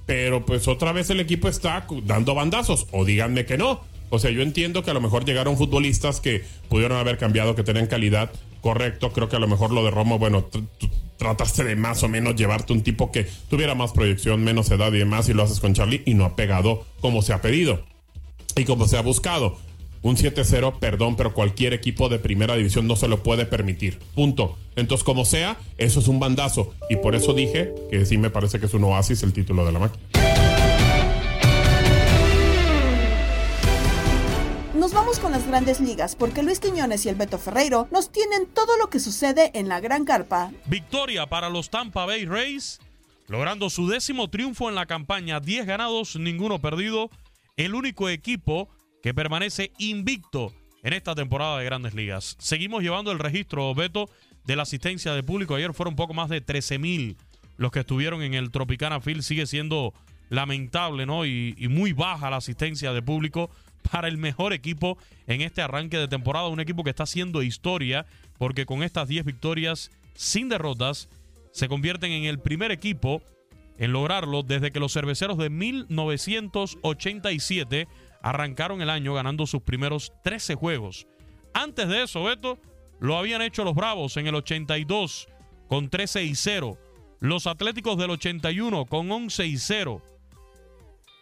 [0.05, 3.81] pero pues otra vez el equipo está dando bandazos, o díganme que no.
[4.11, 7.63] O sea, yo entiendo que a lo mejor llegaron futbolistas que pudieron haber cambiado, que
[7.63, 8.29] tenían calidad,
[8.61, 10.47] correcto, creo que a lo mejor lo de Romo, bueno,
[11.17, 14.99] trataste de más o menos llevarte un tipo que tuviera más proyección, menos edad y
[14.99, 17.83] demás, y lo haces con Charlie y no ha pegado como se ha pedido
[18.55, 19.57] y como se ha buscado.
[20.01, 23.97] Un 7-0, perdón, pero cualquier equipo de primera división no se lo puede permitir.
[24.13, 24.55] Punto.
[24.75, 26.75] Entonces, como sea, eso es un bandazo.
[26.91, 29.71] Y por eso dije que sí me parece que es un oasis el título de
[29.71, 30.24] la máquina.
[34.85, 38.45] Nos vamos con las grandes ligas porque Luis Quiñones y el Beto Ferreiro nos tienen
[38.45, 40.51] todo lo que sucede en la gran carpa.
[40.67, 42.79] Victoria para los Tampa Bay Rays,
[43.27, 47.09] logrando su décimo triunfo en la campaña, 10 ganados, ninguno perdido,
[47.57, 48.69] el único equipo
[49.01, 52.35] que permanece invicto en esta temporada de grandes ligas.
[52.37, 54.07] Seguimos llevando el registro, Beto,
[54.43, 55.55] de la asistencia de público.
[55.55, 57.17] Ayer fueron poco más de 13 mil
[57.57, 59.23] los que estuvieron en el Tropicana Field.
[59.23, 59.95] Sigue siendo
[60.29, 61.25] lamentable, ¿no?
[61.25, 63.49] Y muy baja la asistencia de público
[63.91, 66.47] para el mejor equipo en este arranque de temporada.
[66.47, 71.09] Un equipo que está haciendo historia porque con estas 10 victorias sin derrotas
[71.51, 73.21] se convierten en el primer equipo
[73.77, 77.87] en lograrlo desde que los cerveceros de 1987
[78.21, 81.07] arrancaron el año ganando sus primeros 13 juegos.
[81.53, 82.57] Antes de eso, Beto,
[82.99, 85.29] lo habían hecho los Bravos en el 82
[85.67, 86.77] con 13 y 0.
[87.19, 90.01] Los Atléticos del 81 con 11 y 0.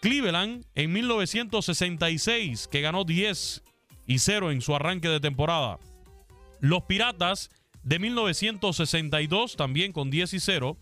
[0.03, 3.63] Cleveland en 1966, que ganó 10
[4.05, 5.79] y 0 en su arranque de temporada.
[6.59, 7.49] Los Piratas
[7.83, 10.77] de 1962, también con 10 y 0.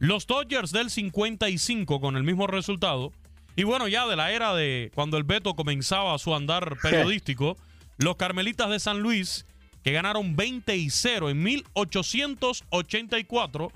[0.00, 3.12] Los Dodgers del 55 con el mismo resultado.
[3.54, 7.56] Y bueno, ya de la era de cuando el Beto comenzaba su andar periodístico,
[7.96, 9.46] los Carmelitas de San Luis,
[9.84, 13.70] que ganaron 20 y 0 en 1884.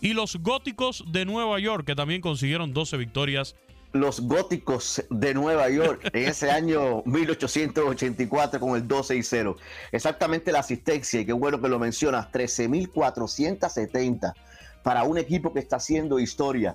[0.00, 3.56] Y los Góticos de Nueva York, que también consiguieron 12 victorias
[3.92, 9.56] los góticos de Nueva York en ese año 1884 con el 12 y 0.
[9.92, 14.34] Exactamente la asistencia, y qué bueno que lo mencionas, 13.470
[14.82, 16.74] para un equipo que está haciendo historia.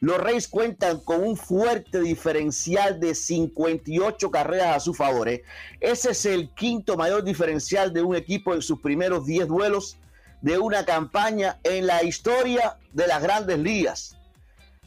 [0.00, 5.28] los Reyes cuentan con un fuerte diferencial de 58 carreras a su favor.
[5.28, 5.44] ¿eh?
[5.80, 9.96] Ese es el quinto mayor diferencial de un equipo en sus primeros 10 duelos
[10.42, 14.18] de una campaña en la historia de las grandes ligas.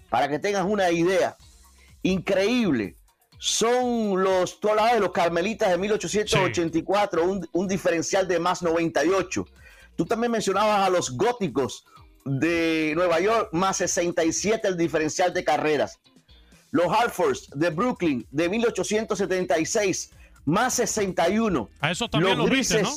[0.10, 1.36] Para que tengas una idea,
[2.12, 2.96] increíble.
[3.39, 9.46] Son los, tú de los Carmelitas de 1884, un, un, diferencial de más 98.
[9.96, 11.86] Tú también mencionabas a los Góticos
[12.26, 16.00] de Nueva York, más 67 el diferencial de carreras.
[16.72, 20.12] Los Hartfords de Brooklyn de 1876,
[20.46, 21.70] más 61.
[21.80, 22.89] A eso también los grises, ¿no?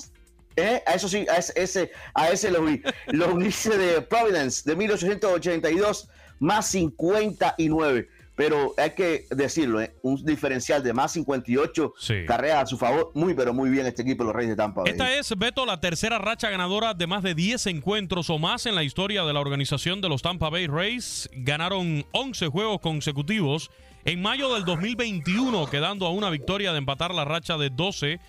[0.57, 0.83] ¿eh?
[0.87, 2.83] A eso sí, a ese, a ese lo vi.
[3.09, 8.09] los grises de Providence de 1882, más 59.
[8.41, 9.93] Pero hay que decirlo, ¿eh?
[10.01, 12.15] un diferencial de más 58 Sí.
[12.27, 13.11] carreras a su favor.
[13.13, 14.93] Muy, pero muy bien este equipo, los Reyes de Tampa Bay.
[14.93, 18.75] Esta es, Beto, la tercera racha ganadora de más de 10 encuentros o más en
[18.75, 21.29] la historia de la organización de los Tampa Bay Rays.
[21.35, 23.71] Ganaron 11 juegos consecutivos
[24.07, 28.21] en mayo del 2021, quedando a una victoria de empatar la racha de 12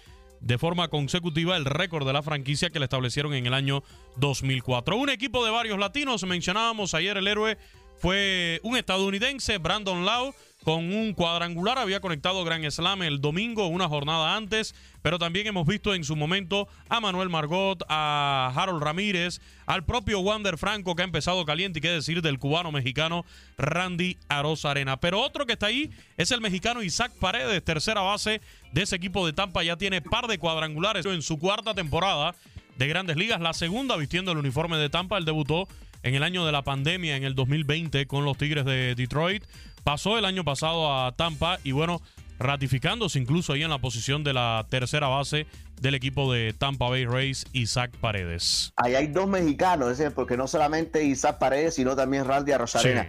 [0.41, 3.81] de forma consecutiva, el récord de la franquicia que le establecieron en el año
[4.17, 4.97] 2004.
[4.97, 7.57] Un equipo de varios latinos, mencionábamos ayer el héroe
[8.01, 10.33] fue un estadounidense, Brandon Lau,
[10.63, 11.77] con un cuadrangular.
[11.77, 14.73] Había conectado Grand Slam el domingo, una jornada antes.
[15.03, 20.19] Pero también hemos visto en su momento a Manuel Margot, a Harold Ramírez, al propio
[20.19, 21.77] Wander Franco, que ha empezado caliente.
[21.77, 23.23] Y qué decir del cubano mexicano
[23.59, 24.97] Randy Arozarena.
[24.97, 28.41] Pero otro que está ahí es el mexicano Isaac Paredes, tercera base
[28.71, 29.63] de ese equipo de Tampa.
[29.63, 32.33] Ya tiene par de cuadrangulares en su cuarta temporada
[32.77, 33.41] de Grandes Ligas.
[33.41, 35.19] La segunda vistiendo el uniforme de Tampa.
[35.19, 35.67] Él debutó
[36.03, 39.43] en el año de la pandemia, en el 2020, con los Tigres de Detroit.
[39.83, 42.01] Pasó el año pasado a Tampa y bueno,
[42.39, 45.47] ratificándose incluso ahí en la posición de la tercera base
[45.79, 48.71] del equipo de Tampa Bay Rays, Isaac Paredes.
[48.75, 53.07] Ahí hay dos mexicanos, ese, porque no solamente Isaac Paredes, sino también Randy Rosarena.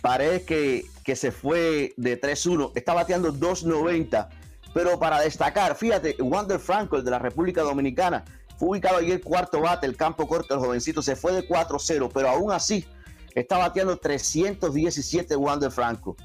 [0.00, 4.28] Paredes que, que se fue de 3-1, está bateando 2.90.
[4.74, 8.24] Pero para destacar, fíjate, Wander Franco, el de la República Dominicana,
[8.58, 12.28] fue ubicado ayer cuarto bate, el campo corto, el jovencito, se fue de 4-0, pero
[12.28, 12.84] aún así
[13.34, 16.16] está bateando 317 Wander Franco.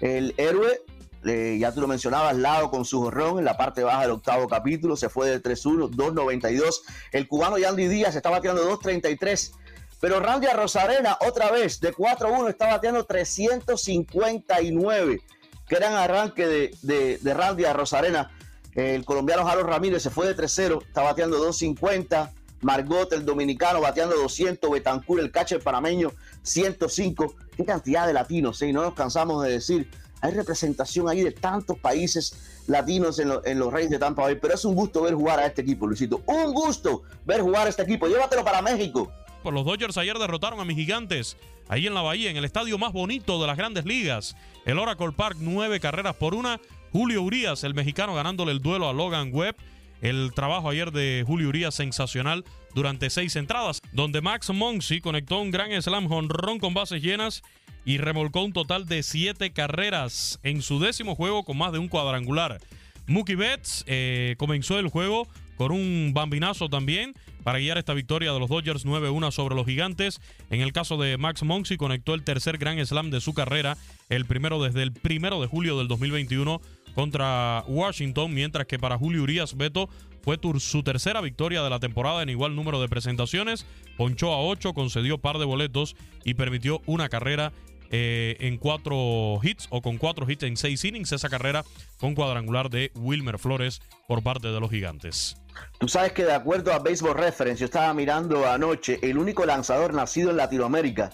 [0.00, 0.80] El héroe,
[1.24, 4.46] eh, ya tú lo mencionabas, lado con su jorrón en la parte baja del octavo
[4.48, 6.82] capítulo, se fue de 3-1, 2.92.
[7.12, 9.52] El cubano Yandy Díaz está bateando 2.33.
[10.00, 15.20] Pero Randy Rosarena, otra vez, de 4-1, está bateando 359.
[15.68, 18.30] Gran arranque de, de, de Randy Rosarena.
[18.78, 22.30] El colombiano Jaro Ramírez se fue de 3-0, está bateando 2.50.
[22.60, 24.70] Margot, el dominicano, bateando 200.
[24.70, 26.12] Betancur, el catcher panameño,
[26.42, 27.34] 105.
[27.56, 28.72] Qué cantidad de latinos, ¿eh?
[28.72, 29.90] No nos cansamos de decir.
[30.20, 34.36] Hay representación ahí de tantos países latinos en, lo- en los Reyes de Tampa Bay.
[34.40, 36.22] Pero es un gusto ver jugar a este equipo, Luisito.
[36.26, 38.06] Un gusto ver jugar a este equipo.
[38.06, 39.10] Llévatelo para México.
[39.42, 41.36] Por los Dodgers ayer derrotaron a mis gigantes
[41.68, 44.36] ahí en la Bahía, en el estadio más bonito de las grandes ligas.
[44.64, 46.60] El Oracle Park, nueve carreras por una.
[46.92, 49.56] Julio Urias, el mexicano, ganándole el duelo a Logan Webb.
[50.00, 55.50] El trabajo ayer de Julio Urias sensacional durante seis entradas, donde Max Monsi conectó un
[55.50, 57.42] gran slam jonrón con bases llenas
[57.84, 61.88] y remolcó un total de siete carreras en su décimo juego con más de un
[61.88, 62.60] cuadrangular.
[63.06, 65.26] Mookie Betts eh, comenzó el juego
[65.56, 70.20] con un bambinazo también para guiar esta victoria de los Dodgers 9-1 sobre los gigantes.
[70.50, 73.76] En el caso de Max Monsi conectó el tercer gran slam de su carrera,
[74.08, 76.60] el primero desde el primero de julio del 2021
[76.98, 79.88] contra Washington, mientras que para Julio Urias Beto
[80.20, 83.66] fue su tercera victoria de la temporada en igual número de presentaciones.
[83.96, 85.94] Ponchó a 8, concedió par de boletos
[86.24, 87.52] y permitió una carrera
[87.92, 91.12] eh, en cuatro hits o con cuatro hits en seis innings.
[91.12, 91.62] Esa carrera
[92.00, 95.36] con cuadrangular de Wilmer Flores por parte de los gigantes.
[95.78, 99.94] Tú sabes que de acuerdo a Baseball Reference, yo estaba mirando anoche, el único lanzador
[99.94, 101.10] nacido en Latinoamérica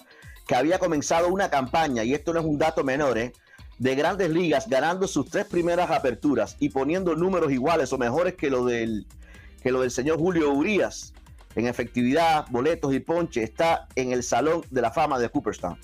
[0.47, 3.33] que había comenzado una campaña, y esto no es un dato menor, ¿eh?
[3.79, 8.49] De grandes ligas, ganando sus tres primeras aperturas y poniendo números iguales o mejores que
[8.49, 9.05] lo del,
[9.61, 11.13] que lo del señor Julio Urias
[11.55, 15.77] en efectividad, boletos y ponche, está en el Salón de la Fama de Cooperstown.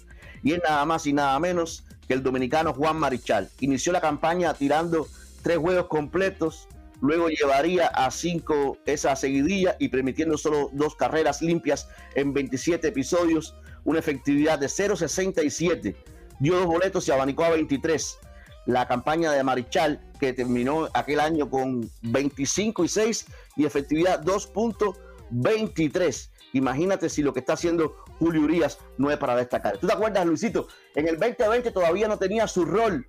[0.43, 3.49] Y es nada más y nada menos que el dominicano Juan Marichal.
[3.61, 5.07] Inició la campaña tirando
[5.41, 6.67] tres juegos completos,
[6.99, 13.55] luego llevaría a cinco esa seguidilla y permitiendo solo dos carreras limpias en 27 episodios,
[13.85, 15.95] una efectividad de 0.67.
[16.41, 18.17] Dio dos boletos y abanicó a 23.
[18.65, 23.25] La campaña de Marichal, que terminó aquel año con 25 y 6
[23.57, 26.29] y efectividad 2.23.
[26.53, 29.77] Imagínate si lo que está haciendo Julio Urias no es para destacar.
[29.77, 30.67] ¿Tú te acuerdas, Luisito?
[30.95, 33.05] En el 2020 todavía no tenía su rol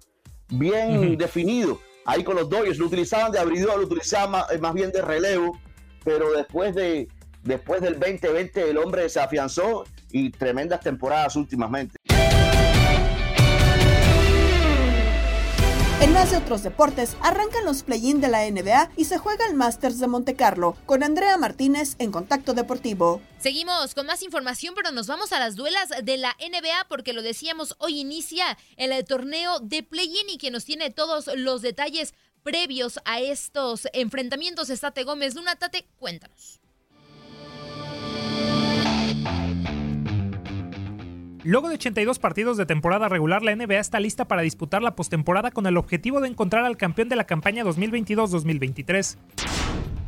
[0.50, 1.80] bien definido.
[2.04, 5.00] Ahí con los Dodgers lo utilizaban de abridor, lo utilizaban más, eh, más bien de
[5.00, 5.58] relevo,
[6.04, 7.08] pero después de
[7.44, 11.96] después del 2020 el hombre se afianzó y tremendas temporadas últimamente.
[16.02, 19.54] En más de otros deportes, arrancan los play-in de la NBA y se juega el
[19.54, 23.22] Masters de Monte Carlo, con Andrea Martínez en Contacto Deportivo.
[23.38, 27.22] Seguimos con más información, pero nos vamos a las duelas de la NBA porque lo
[27.22, 32.14] decíamos, hoy inicia el eh, torneo de play-in y quien nos tiene todos los detalles
[32.42, 35.36] previos a estos enfrentamientos es Tate Gómez.
[35.36, 36.58] Luna Tate, cuéntanos.
[41.44, 45.50] Luego de 82 partidos de temporada regular, la NBA está lista para disputar la postemporada
[45.50, 49.16] con el objetivo de encontrar al campeón de la campaña 2022-2023.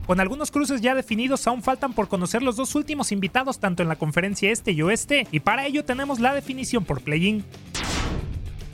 [0.07, 3.89] Con algunos cruces ya definidos, aún faltan por conocer los dos últimos invitados tanto en
[3.89, 7.45] la conferencia este y oeste, y para ello tenemos la definición por play-in.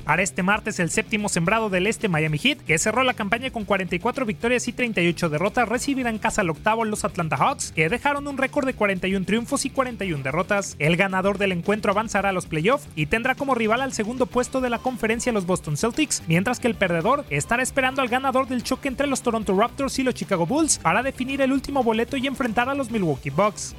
[0.05, 3.65] Para este martes, el séptimo sembrado del este Miami Heat, que cerró la campaña con
[3.65, 8.27] 44 victorias y 38 derrotas, recibirá en casa al octavo los Atlanta Hawks, que dejaron
[8.27, 10.77] un récord de 41 triunfos y 41 derrotas.
[10.79, 14.61] El ganador del encuentro avanzará a los playoffs y tendrá como rival al segundo puesto
[14.61, 18.63] de la conferencia los Boston Celtics, mientras que el perdedor estará esperando al ganador del
[18.63, 22.27] choque entre los Toronto Raptors y los Chicago Bulls para definir el último boleto y
[22.27, 23.75] enfrentar a los Milwaukee Bucks.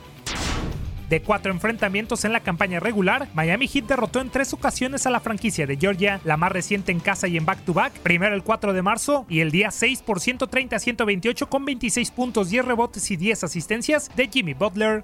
[1.11, 5.19] De cuatro enfrentamientos en la campaña regular, Miami Heat derrotó en tres ocasiones a la
[5.19, 8.81] franquicia de Georgia, la más reciente en casa y en back-to-back, primero el 4 de
[8.81, 13.17] marzo y el día 6 por 130 a 128 con 26 puntos, 10 rebotes y
[13.17, 15.01] 10 asistencias de Jimmy Butler.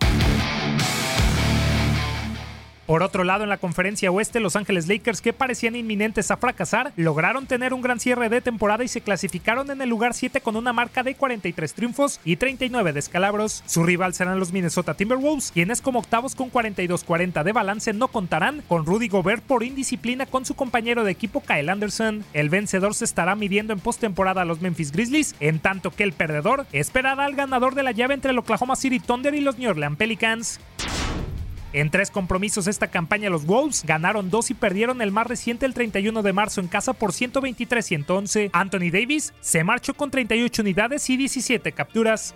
[2.88, 6.93] Por otro lado, en la conferencia oeste, Los Ángeles Lakers, que parecían inminentes a fracasar,
[6.95, 10.55] lograron tener un gran cierre de temporada y se clasificaron en el lugar 7 con
[10.55, 13.61] una marca de 43 triunfos y 39 descalabros.
[13.65, 18.63] Su rival serán los Minnesota Timberwolves, quienes como octavos con 42-40 de balance no contarán
[18.69, 22.23] con Rudy Gobert por indisciplina con su compañero de equipo Kyle Anderson.
[22.31, 26.13] El vencedor se estará midiendo en postemporada a los Memphis Grizzlies, en tanto que el
[26.13, 29.69] perdedor esperará al ganador de la llave entre el Oklahoma City Thunder y los New
[29.69, 30.61] Orleans Pelicans.
[31.74, 35.74] En tres compromisos esta campaña los Wolves ganaron dos y perdieron el más reciente el
[35.74, 38.49] 31 de marzo en casa por 123-111.
[38.53, 42.36] Anthony Davis se marchó con 38 unidades y 17 capturas.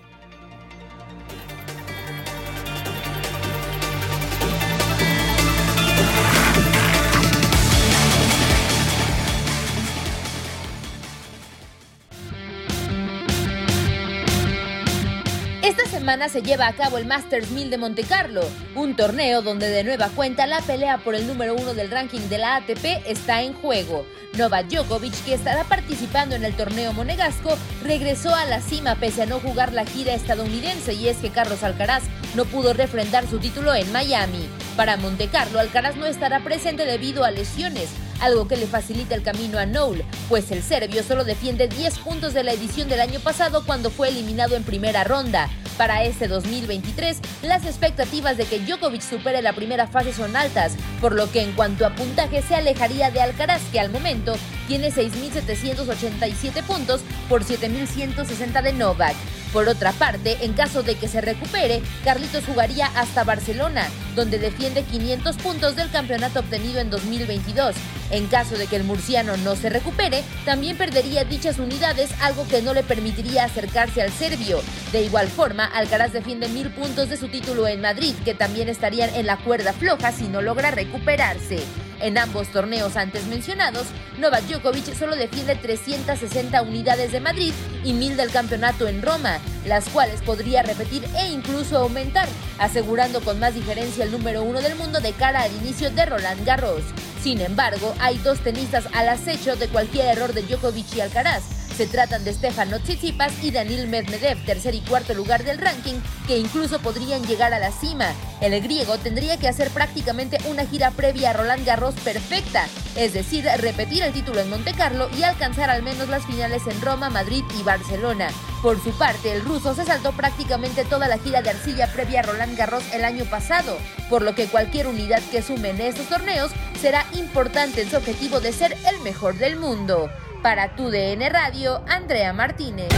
[16.12, 18.42] Semana se lleva a cabo el Masters 1000 de Monte Carlo,
[18.76, 22.38] un torneo donde de nueva cuenta la pelea por el número uno del ranking de
[22.38, 24.06] la ATP está en juego.
[24.38, 29.26] Novak Djokovic, que estará participando en el torneo monegasco, regresó a la cima pese a
[29.26, 32.04] no jugar la gira estadounidense y es que Carlos Alcaraz
[32.36, 34.50] no pudo refrendar su título en Miami.
[34.76, 37.88] Para Monte Carlo, Alcaraz no estará presente debido a lesiones,
[38.22, 42.34] algo que le facilita el camino a Noel, pues el serbio solo defiende 10 puntos
[42.34, 45.50] de la edición del año pasado cuando fue eliminado en primera ronda.
[45.78, 51.14] Para este 2023, las expectativas de que Djokovic supere la primera fase son altas, por
[51.14, 54.36] lo que en cuanto a puntaje se alejaría de Alcaraz, que al momento
[54.68, 59.16] tiene 6.787 puntos por 7.160 de Novak.
[59.54, 64.84] Por otra parte, en caso de que se recupere, Carlitos jugaría hasta Barcelona, donde defiende
[64.84, 67.76] 500 puntos del campeonato obtenido en 2022.
[68.12, 72.62] En caso de que el murciano no se recupere, también perdería dichas unidades, algo que
[72.62, 74.62] no le permitiría acercarse al serbio.
[74.92, 79.14] De igual forma, Alcaraz defiende mil puntos de su título en Madrid, que también estarían
[79.16, 81.60] en la cuerda floja si no logra recuperarse.
[82.02, 83.86] En ambos torneos antes mencionados,
[84.18, 89.38] Novak Djokovic solo defiende 360 unidades de Madrid y 1000 del campeonato en Roma,
[89.68, 92.28] las cuales podría repetir e incluso aumentar,
[92.58, 96.44] asegurando con más diferencia el número uno del mundo de cara al inicio de Roland
[96.44, 96.84] Garros.
[97.22, 101.61] Sin embargo, hay dos tenistas al acecho de cualquier error de Djokovic y Alcaraz.
[101.78, 105.96] Se tratan de Stefano Tsitsipas y Danil Medvedev, tercer y cuarto lugar del ranking,
[106.28, 108.14] que incluso podrían llegar a la cima.
[108.40, 113.46] El griego tendría que hacer prácticamente una gira previa a Roland Garros perfecta, es decir,
[113.58, 117.44] repetir el título en Monte Carlo y alcanzar al menos las finales en Roma, Madrid
[117.60, 118.30] y Barcelona.
[118.62, 122.24] Por su parte, el ruso se saltó prácticamente toda la gira de arcilla previa a
[122.24, 123.78] Roland Garros el año pasado,
[124.10, 128.40] por lo que cualquier unidad que sume en estos torneos será importante en su objetivo
[128.40, 130.12] de ser el mejor del mundo.
[130.42, 132.90] Para tu DN Radio, Andrea Martínez.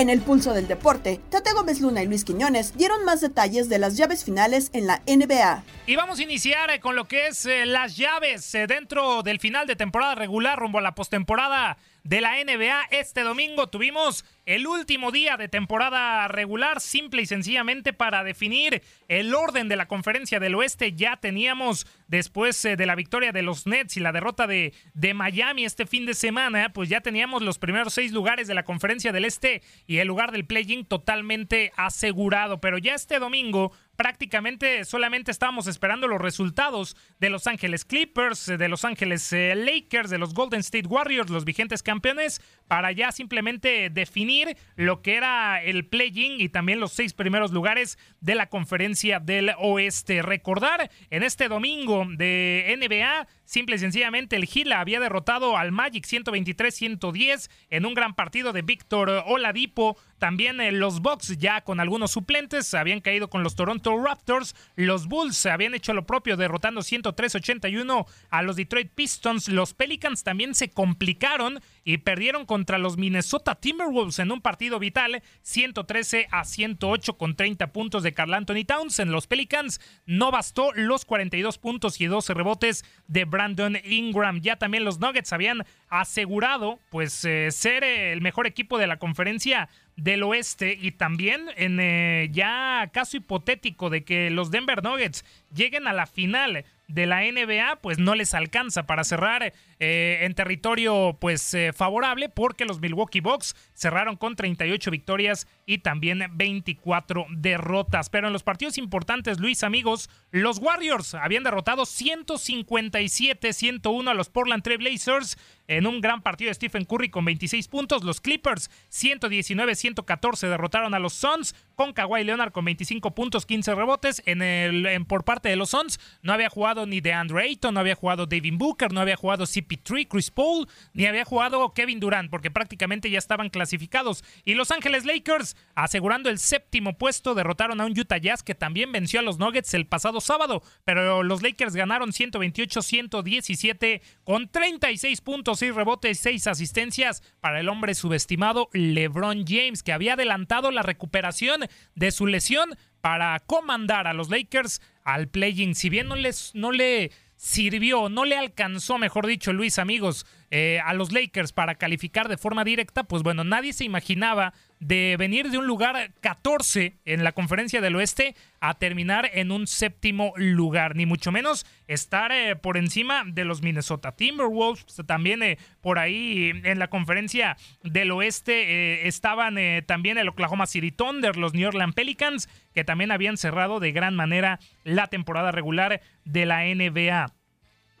[0.00, 3.78] En el pulso del deporte, Tate Gómez Luna y Luis Quiñones dieron más detalles de
[3.78, 5.62] las llaves finales en la NBA.
[5.86, 9.38] Y vamos a iniciar eh, con lo que es eh, las llaves eh, dentro del
[9.38, 12.88] final de temporada regular rumbo a la postemporada de la NBA.
[12.90, 19.34] Este domingo tuvimos el último día de temporada regular, simple y sencillamente para definir el
[19.34, 20.92] orden de la conferencia del oeste.
[20.92, 25.14] Ya teníamos, después eh, de la victoria de los Nets y la derrota de, de
[25.14, 29.12] Miami este fin de semana, pues ya teníamos los primeros seis lugares de la conferencia
[29.12, 32.60] del este y el lugar del play-in totalmente asegurado.
[32.60, 38.68] Pero ya este domingo prácticamente solamente estábamos esperando los resultados de Los Ángeles Clippers, de
[38.70, 43.90] Los Ángeles eh, Lakers, de los Golden State Warriors, los vigentes campeones, para ya simplemente
[43.90, 49.20] definir lo que era el play-in y también los seis primeros lugares de la conferencia
[49.20, 50.22] del oeste.
[50.22, 56.06] Recordar en este domingo de NBA Simple y sencillamente el Gila había derrotado al Magic
[56.06, 59.96] 123-110 en un gran partido de Víctor Oladipo.
[60.20, 64.54] También eh, los Bucks ya con algunos suplentes habían caído con los Toronto Raptors.
[64.76, 69.48] Los Bulls habían hecho lo propio derrotando 103-81 a los Detroit Pistons.
[69.48, 75.24] Los Pelicans también se complicaron y perdieron contra los Minnesota Timberwolves en un partido vital
[75.42, 79.00] 113 a 108 con 30 puntos de Carl Anthony Towns.
[79.00, 84.42] En los Pelicans no bastó los 42 puntos y 12 rebotes de Brandon Ingram.
[84.42, 88.98] Ya también los Nuggets habían asegurado pues eh, ser eh, el mejor equipo de la
[88.98, 95.24] conferencia del oeste y también en eh, ya caso hipotético de que los Denver Nuggets
[95.54, 100.34] lleguen a la final de la NBA, pues no les alcanza para cerrar eh, en
[100.34, 107.26] territorio pues eh, favorable porque los Milwaukee Bucks cerraron con 38 victorias y también 24
[107.30, 108.10] derrotas.
[108.10, 114.62] Pero en los partidos importantes, Luis, amigos, los Warriors habían derrotado 157-101 a los Portland
[114.62, 115.38] Trail Blazers
[115.70, 118.02] en un gran partido Stephen Curry con 26 puntos.
[118.02, 124.20] Los Clippers 119-114 derrotaron a los Suns con Kawhi Leonard con 25 puntos, 15 rebotes.
[124.26, 127.94] En el, por parte de los Suns no había jugado ni DeAndre Ayton, no había
[127.94, 132.50] jugado Devin Booker, no había jugado CP3, Chris Paul, ni había jugado Kevin Durant, porque
[132.50, 134.24] prácticamente ya estaban clasificados.
[134.44, 138.90] Y Los Ángeles Lakers, asegurando el séptimo puesto, derrotaron a un Utah Jazz que también
[138.90, 145.59] venció a los Nuggets el pasado sábado, pero los Lakers ganaron 128-117 con 36 puntos,
[145.60, 151.66] 6 rebotes, 6 asistencias para el hombre subestimado LeBron James, que había adelantado la recuperación
[151.94, 152.70] de su lesión
[153.02, 155.74] para comandar a los Lakers al play-in.
[155.74, 160.80] Si bien no, les, no le sirvió, no le alcanzó, mejor dicho, Luis, amigos, eh,
[160.84, 165.50] a los Lakers para calificar de forma directa, pues bueno, nadie se imaginaba de venir
[165.50, 170.96] de un lugar 14 en la conferencia del oeste a terminar en un séptimo lugar,
[170.96, 176.50] ni mucho menos estar eh, por encima de los Minnesota Timberwolves, también eh, por ahí
[176.64, 179.56] en la conferencia del oeste eh, estaban
[179.86, 184.16] también el Oklahoma City Thunder, los New Orleans Pelicans, que también habían cerrado de gran
[184.16, 187.34] manera la temporada regular de la NBA.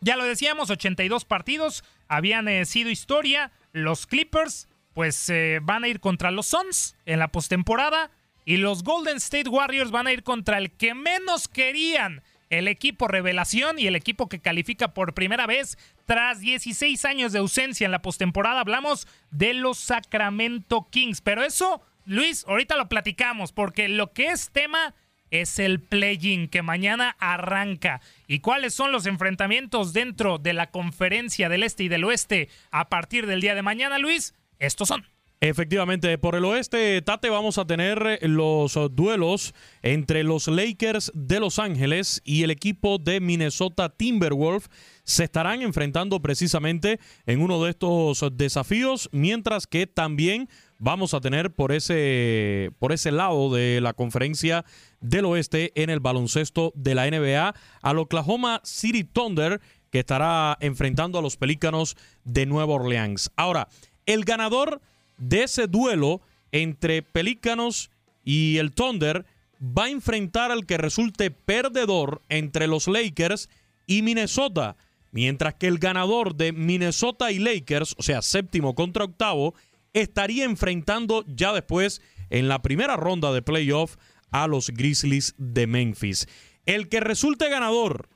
[0.00, 4.69] Ya lo decíamos, 82 partidos habían sido historia, los Clippers
[5.00, 8.10] pues eh, van a ir contra los Suns en la postemporada
[8.44, 13.08] y los Golden State Warriors van a ir contra el que menos querían, el equipo
[13.08, 17.92] revelación y el equipo que califica por primera vez tras 16 años de ausencia en
[17.92, 18.60] la postemporada.
[18.60, 24.50] Hablamos de los Sacramento Kings, pero eso, Luis, ahorita lo platicamos porque lo que es
[24.50, 24.94] tema
[25.30, 28.02] es el play-in que mañana arranca.
[28.26, 32.90] ¿Y cuáles son los enfrentamientos dentro de la conferencia del este y del oeste a
[32.90, 34.34] partir del día de mañana, Luis?
[34.60, 35.04] Estos son.
[35.42, 41.58] Efectivamente, por el oeste, Tate, vamos a tener los duelos entre los Lakers de Los
[41.58, 44.68] Ángeles y el equipo de Minnesota Timberwolves.
[45.02, 51.54] Se estarán enfrentando precisamente en uno de estos desafíos, mientras que también vamos a tener
[51.54, 54.66] por ese, por ese lado de la conferencia
[55.00, 61.18] del oeste en el baloncesto de la NBA al Oklahoma City Thunder, que estará enfrentando
[61.18, 63.30] a los Pelícanos de Nueva Orleans.
[63.36, 63.68] Ahora,
[64.12, 64.80] el ganador
[65.18, 66.20] de ese duelo
[66.52, 67.90] entre Pelícanos
[68.24, 69.24] y el Thunder
[69.62, 73.48] va a enfrentar al que resulte perdedor entre los Lakers
[73.86, 74.76] y Minnesota,
[75.12, 79.54] mientras que el ganador de Minnesota y Lakers, o sea, séptimo contra octavo,
[79.92, 83.96] estaría enfrentando ya después en la primera ronda de playoff
[84.30, 86.26] a los Grizzlies de Memphis.
[86.66, 88.08] El que resulte ganador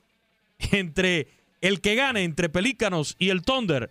[0.73, 1.29] entre
[1.61, 3.91] el que gane entre Pelícanos y el Thunder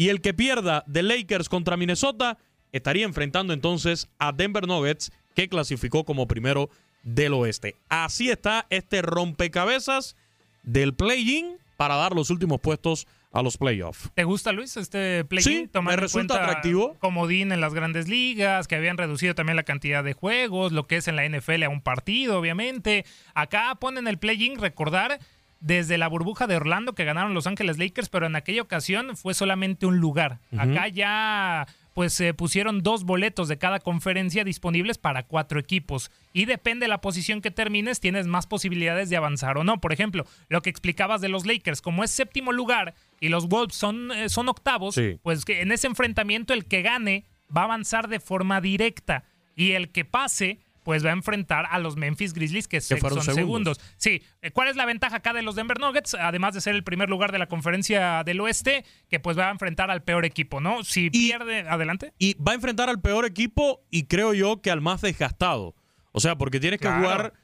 [0.00, 2.38] y el que pierda de Lakers contra Minnesota
[2.72, 6.70] estaría enfrentando entonces a Denver Nuggets, que clasificó como primero
[7.02, 7.76] del oeste.
[7.90, 10.16] Así está este rompecabezas
[10.62, 14.10] del play-in para dar los últimos puestos a los playoffs.
[14.14, 15.70] ¿Te gusta, Luis, este play-in?
[15.70, 16.96] Sí, me resulta atractivo.
[16.98, 20.96] Comodín en las grandes ligas, que habían reducido también la cantidad de juegos, lo que
[20.96, 23.04] es en la NFL a un partido, obviamente.
[23.34, 25.20] Acá ponen el play-in, recordar
[25.60, 29.34] desde la burbuja de Orlando que ganaron Los Ángeles Lakers, pero en aquella ocasión fue
[29.34, 30.40] solamente un lugar.
[30.56, 36.10] Acá ya pues se pusieron dos boletos de cada conferencia disponibles para cuatro equipos.
[36.32, 39.80] Y depende de la posición que termines, tienes más posibilidades de avanzar o no.
[39.80, 43.74] Por ejemplo, lo que explicabas de los Lakers, como es séptimo lugar y los Wolves
[43.74, 48.08] son, eh, son octavos, pues que en ese enfrentamiento el que gane va a avanzar
[48.08, 49.24] de forma directa.
[49.56, 53.24] Y el que pase pues va a enfrentar a los Memphis Grizzlies que, son segundos.
[53.32, 53.80] segundos.
[53.96, 56.14] Sí, ¿cuál es la ventaja acá de los Denver Nuggets?
[56.14, 59.50] Además de ser el primer lugar de la conferencia del oeste, que pues va a
[59.52, 60.82] enfrentar al peor equipo, ¿no?
[60.82, 62.12] Si pierde, adelante.
[62.18, 65.76] Y va a enfrentar al peor equipo y creo yo que al más desgastado.
[66.10, 67.34] O sea, porque tienes que jugar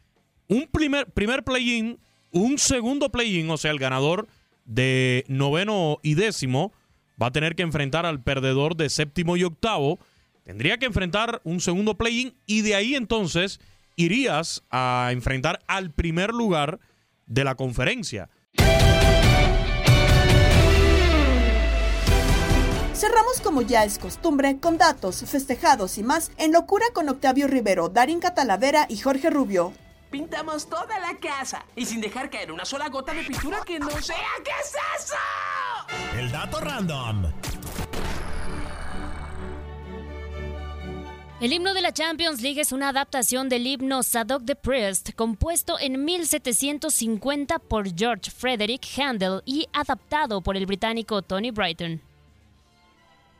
[0.48, 2.00] un primer, primer play-in,
[2.32, 4.26] un segundo play-in, o sea, el ganador
[4.64, 6.72] de noveno y décimo
[7.22, 10.00] va a tener que enfrentar al perdedor de séptimo y octavo.
[10.46, 13.58] Tendría que enfrentar un segundo play-in y de ahí entonces
[13.96, 16.78] irías a enfrentar al primer lugar
[17.26, 18.30] de la conferencia.
[22.94, 27.88] Cerramos como ya es costumbre con datos, festejados y más en Locura con Octavio Rivero,
[27.88, 29.72] Darín Catalavera y Jorge Rubio.
[30.12, 33.90] Pintamos toda la casa y sin dejar caer una sola gota de pintura que no
[34.00, 34.16] sea.
[34.44, 35.16] ¿Qué es eso?
[36.16, 37.32] El dato random.
[41.38, 45.78] El himno de la Champions League es una adaptación del himno Sadok the Priest, compuesto
[45.78, 52.00] en 1750 por George Frederick Handel y adaptado por el británico Tony Brighton.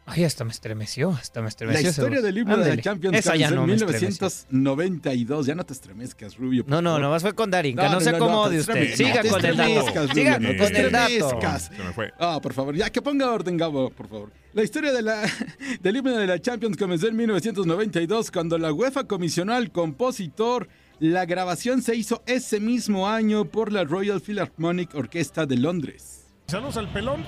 [0.09, 1.90] Ay, hasta me estremeció, hasta me La estremeció.
[1.90, 2.76] historia del de Ándale.
[2.76, 4.09] la Champions Esa ya no en me estremeció.
[4.50, 5.46] 1992.
[5.46, 6.64] Ya no te estremezcas, Rubio.
[6.68, 7.00] No, no, favor.
[7.02, 8.94] nomás fue con Darinka, no se acomode te usted.
[8.94, 10.14] Siga no con el dato.
[10.14, 11.12] Siga no con el dato.
[11.12, 11.70] estremezcas.
[11.76, 12.12] Se me fue.
[12.20, 14.30] Ah, por favor, ya que ponga orden, Gabo, por favor.
[14.52, 15.22] La historia de la,
[15.82, 20.68] del himno de la Champions comenzó en 1992 cuando la UEFA comisionó al compositor.
[21.00, 26.26] La grabación se hizo ese mismo año por la Royal Philharmonic Orchestra de Londres.
[26.46, 27.24] Saludos al pelón.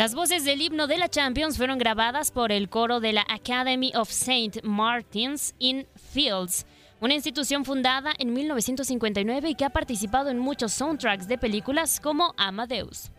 [0.00, 3.92] Las voces del himno de la Champions fueron grabadas por el coro de la Academy
[3.94, 4.62] of St.
[4.62, 6.64] Martin's in Fields,
[7.02, 12.32] una institución fundada en 1959 y que ha participado en muchos soundtracks de películas como
[12.38, 13.10] Amadeus.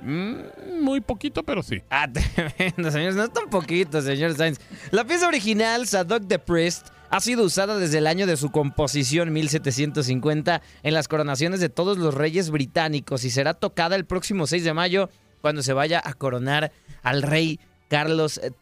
[0.00, 1.82] Mm, muy poquito, pero sí.
[1.90, 3.14] Ah, tremendo, señores.
[3.14, 4.60] No es tan poquito, señor Sainz.
[4.92, 9.34] La pieza original, Sadok the Priest, ha sido usada desde el año de su composición
[9.34, 14.64] 1750 en las coronaciones de todos los reyes británicos y será tocada el próximo 6
[14.64, 15.10] de mayo
[15.42, 17.60] cuando se vaya a coronar al rey
[17.92, 18.54] Carlos III.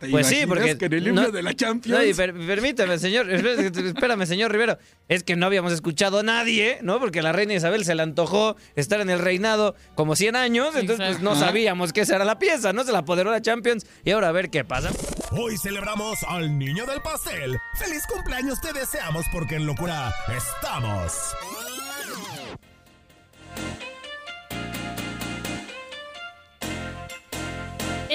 [0.00, 0.78] ¿Te Pues sí, porque...
[0.78, 1.98] que en el himno de la Champions?
[1.98, 3.30] No, y per- permítame, señor.
[3.30, 4.78] Espérame, señor Rivero.
[5.10, 6.98] Es que no habíamos escuchado a nadie, ¿no?
[6.98, 10.74] Porque a la reina Isabel se le antojó estar en el reinado como 100 años.
[10.74, 12.82] Entonces, pues, no sabíamos que esa era la pieza, ¿no?
[12.82, 13.84] Se la apoderó la Champions.
[14.06, 14.90] Y ahora a ver qué pasa.
[15.32, 17.58] Hoy celebramos al niño del pastel.
[17.78, 21.12] ¡Feliz cumpleaños te deseamos porque en locura estamos!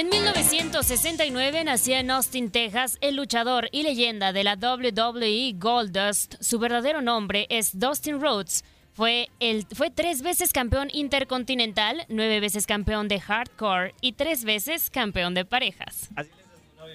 [0.01, 6.41] En 1969 nació en Austin, Texas, el luchador y leyenda de la WWE Goldust.
[6.41, 8.65] Su verdadero nombre es Dustin Rhodes.
[8.93, 14.89] Fue, el, fue tres veces campeón intercontinental, nueve veces campeón de hardcore y tres veces
[14.89, 16.09] campeón de parejas.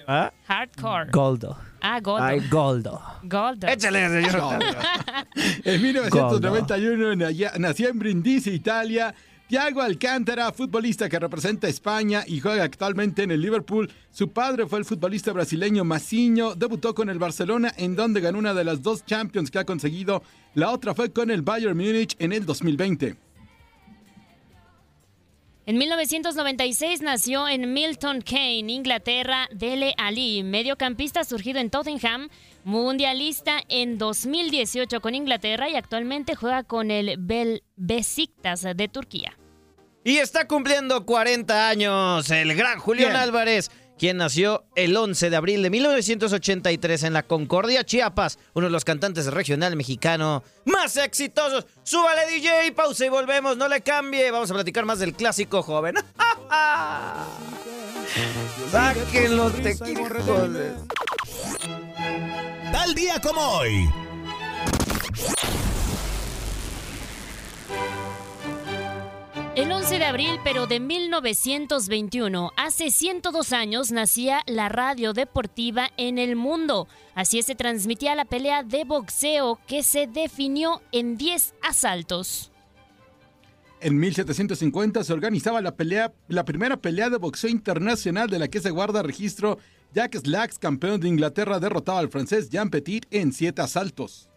[0.05, 0.33] ¿Ah?
[0.45, 1.09] Hardcore.
[1.09, 1.57] Goldo.
[1.79, 2.25] Ah, Goldo.
[2.25, 3.01] Ay, Goldo.
[3.23, 3.67] Goldo.
[3.67, 4.59] Échale, señor.
[5.63, 9.15] En 1991 nació- nació en Brindisi, Italia.
[9.47, 13.89] Thiago Alcántara, futbolista que representa a España y juega actualmente en el Liverpool.
[14.11, 16.53] Su padre fue el futbolista brasileño Maciño.
[16.53, 20.21] Debutó con el Barcelona, en donde ganó una de las dos Champions que ha conseguido.
[20.53, 23.15] La otra fue con el Bayern Múnich en el 2020.
[25.65, 32.29] En 1996 nació en Milton Keynes, Inglaterra, Dele Ali, mediocampista surgido en Tottenham,
[32.67, 39.37] mundialista en 2018 con Inglaterra y actualmente juega con el Bel Besiktas de Turquía.
[40.03, 43.15] Y está cumpliendo 40 años el gran Julián.
[43.15, 48.71] Álvarez, quien nació el 11 de abril de 1983 en la Concordia, Chiapas, uno de
[48.71, 51.67] los cantantes regional mexicano más exitosos.
[51.83, 54.29] Súbale DJ, pausa y volvemos, no le cambie.
[54.29, 55.95] Vamos a platicar más del clásico joven.
[58.71, 60.25] Sáquenlo, tequilas.
[62.71, 63.89] Tal día como hoy.
[69.55, 76.19] El 11 de abril, pero de 1921, hace 102 años, nacía la radio deportiva en
[76.19, 76.87] el mundo.
[77.15, 82.51] Así se transmitía la pelea de boxeo que se definió en 10 asaltos.
[83.79, 88.59] En 1750 se organizaba la pelea, la primera pelea de boxeo internacional de la que
[88.59, 89.59] se guarda registro.
[89.93, 94.29] Jack Slacks, campeón de Inglaterra, derrotaba al francés Jean Petit en siete asaltos.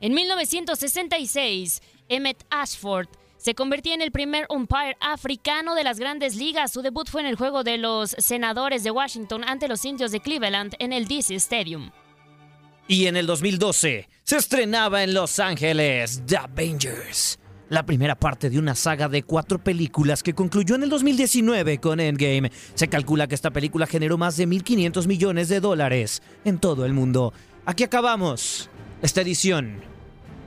[0.00, 6.72] En 1966, Emmett Ashford se convertía en el primer umpire africano de las grandes ligas.
[6.72, 10.20] Su debut fue en el juego de los senadores de Washington ante los indios de
[10.20, 11.90] Cleveland en el DC Stadium.
[12.86, 17.38] Y en el 2012 se estrenaba en Los Ángeles The Avengers,
[17.70, 22.00] la primera parte de una saga de cuatro películas que concluyó en el 2019 con
[22.00, 22.52] Endgame.
[22.74, 26.92] Se calcula que esta película generó más de 1.500 millones de dólares en todo el
[26.92, 27.32] mundo.
[27.64, 28.68] Aquí acabamos
[29.00, 29.80] esta edición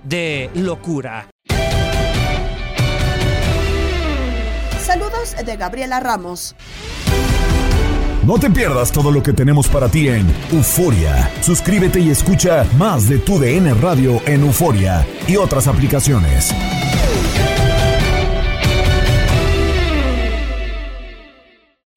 [0.03, 1.29] de Locura.
[4.81, 6.55] Saludos de Gabriela Ramos.
[8.25, 11.29] No te pierdas todo lo que tenemos para ti en Euforia.
[11.41, 16.53] Suscríbete y escucha más de tu DN Radio en Euforia y otras aplicaciones.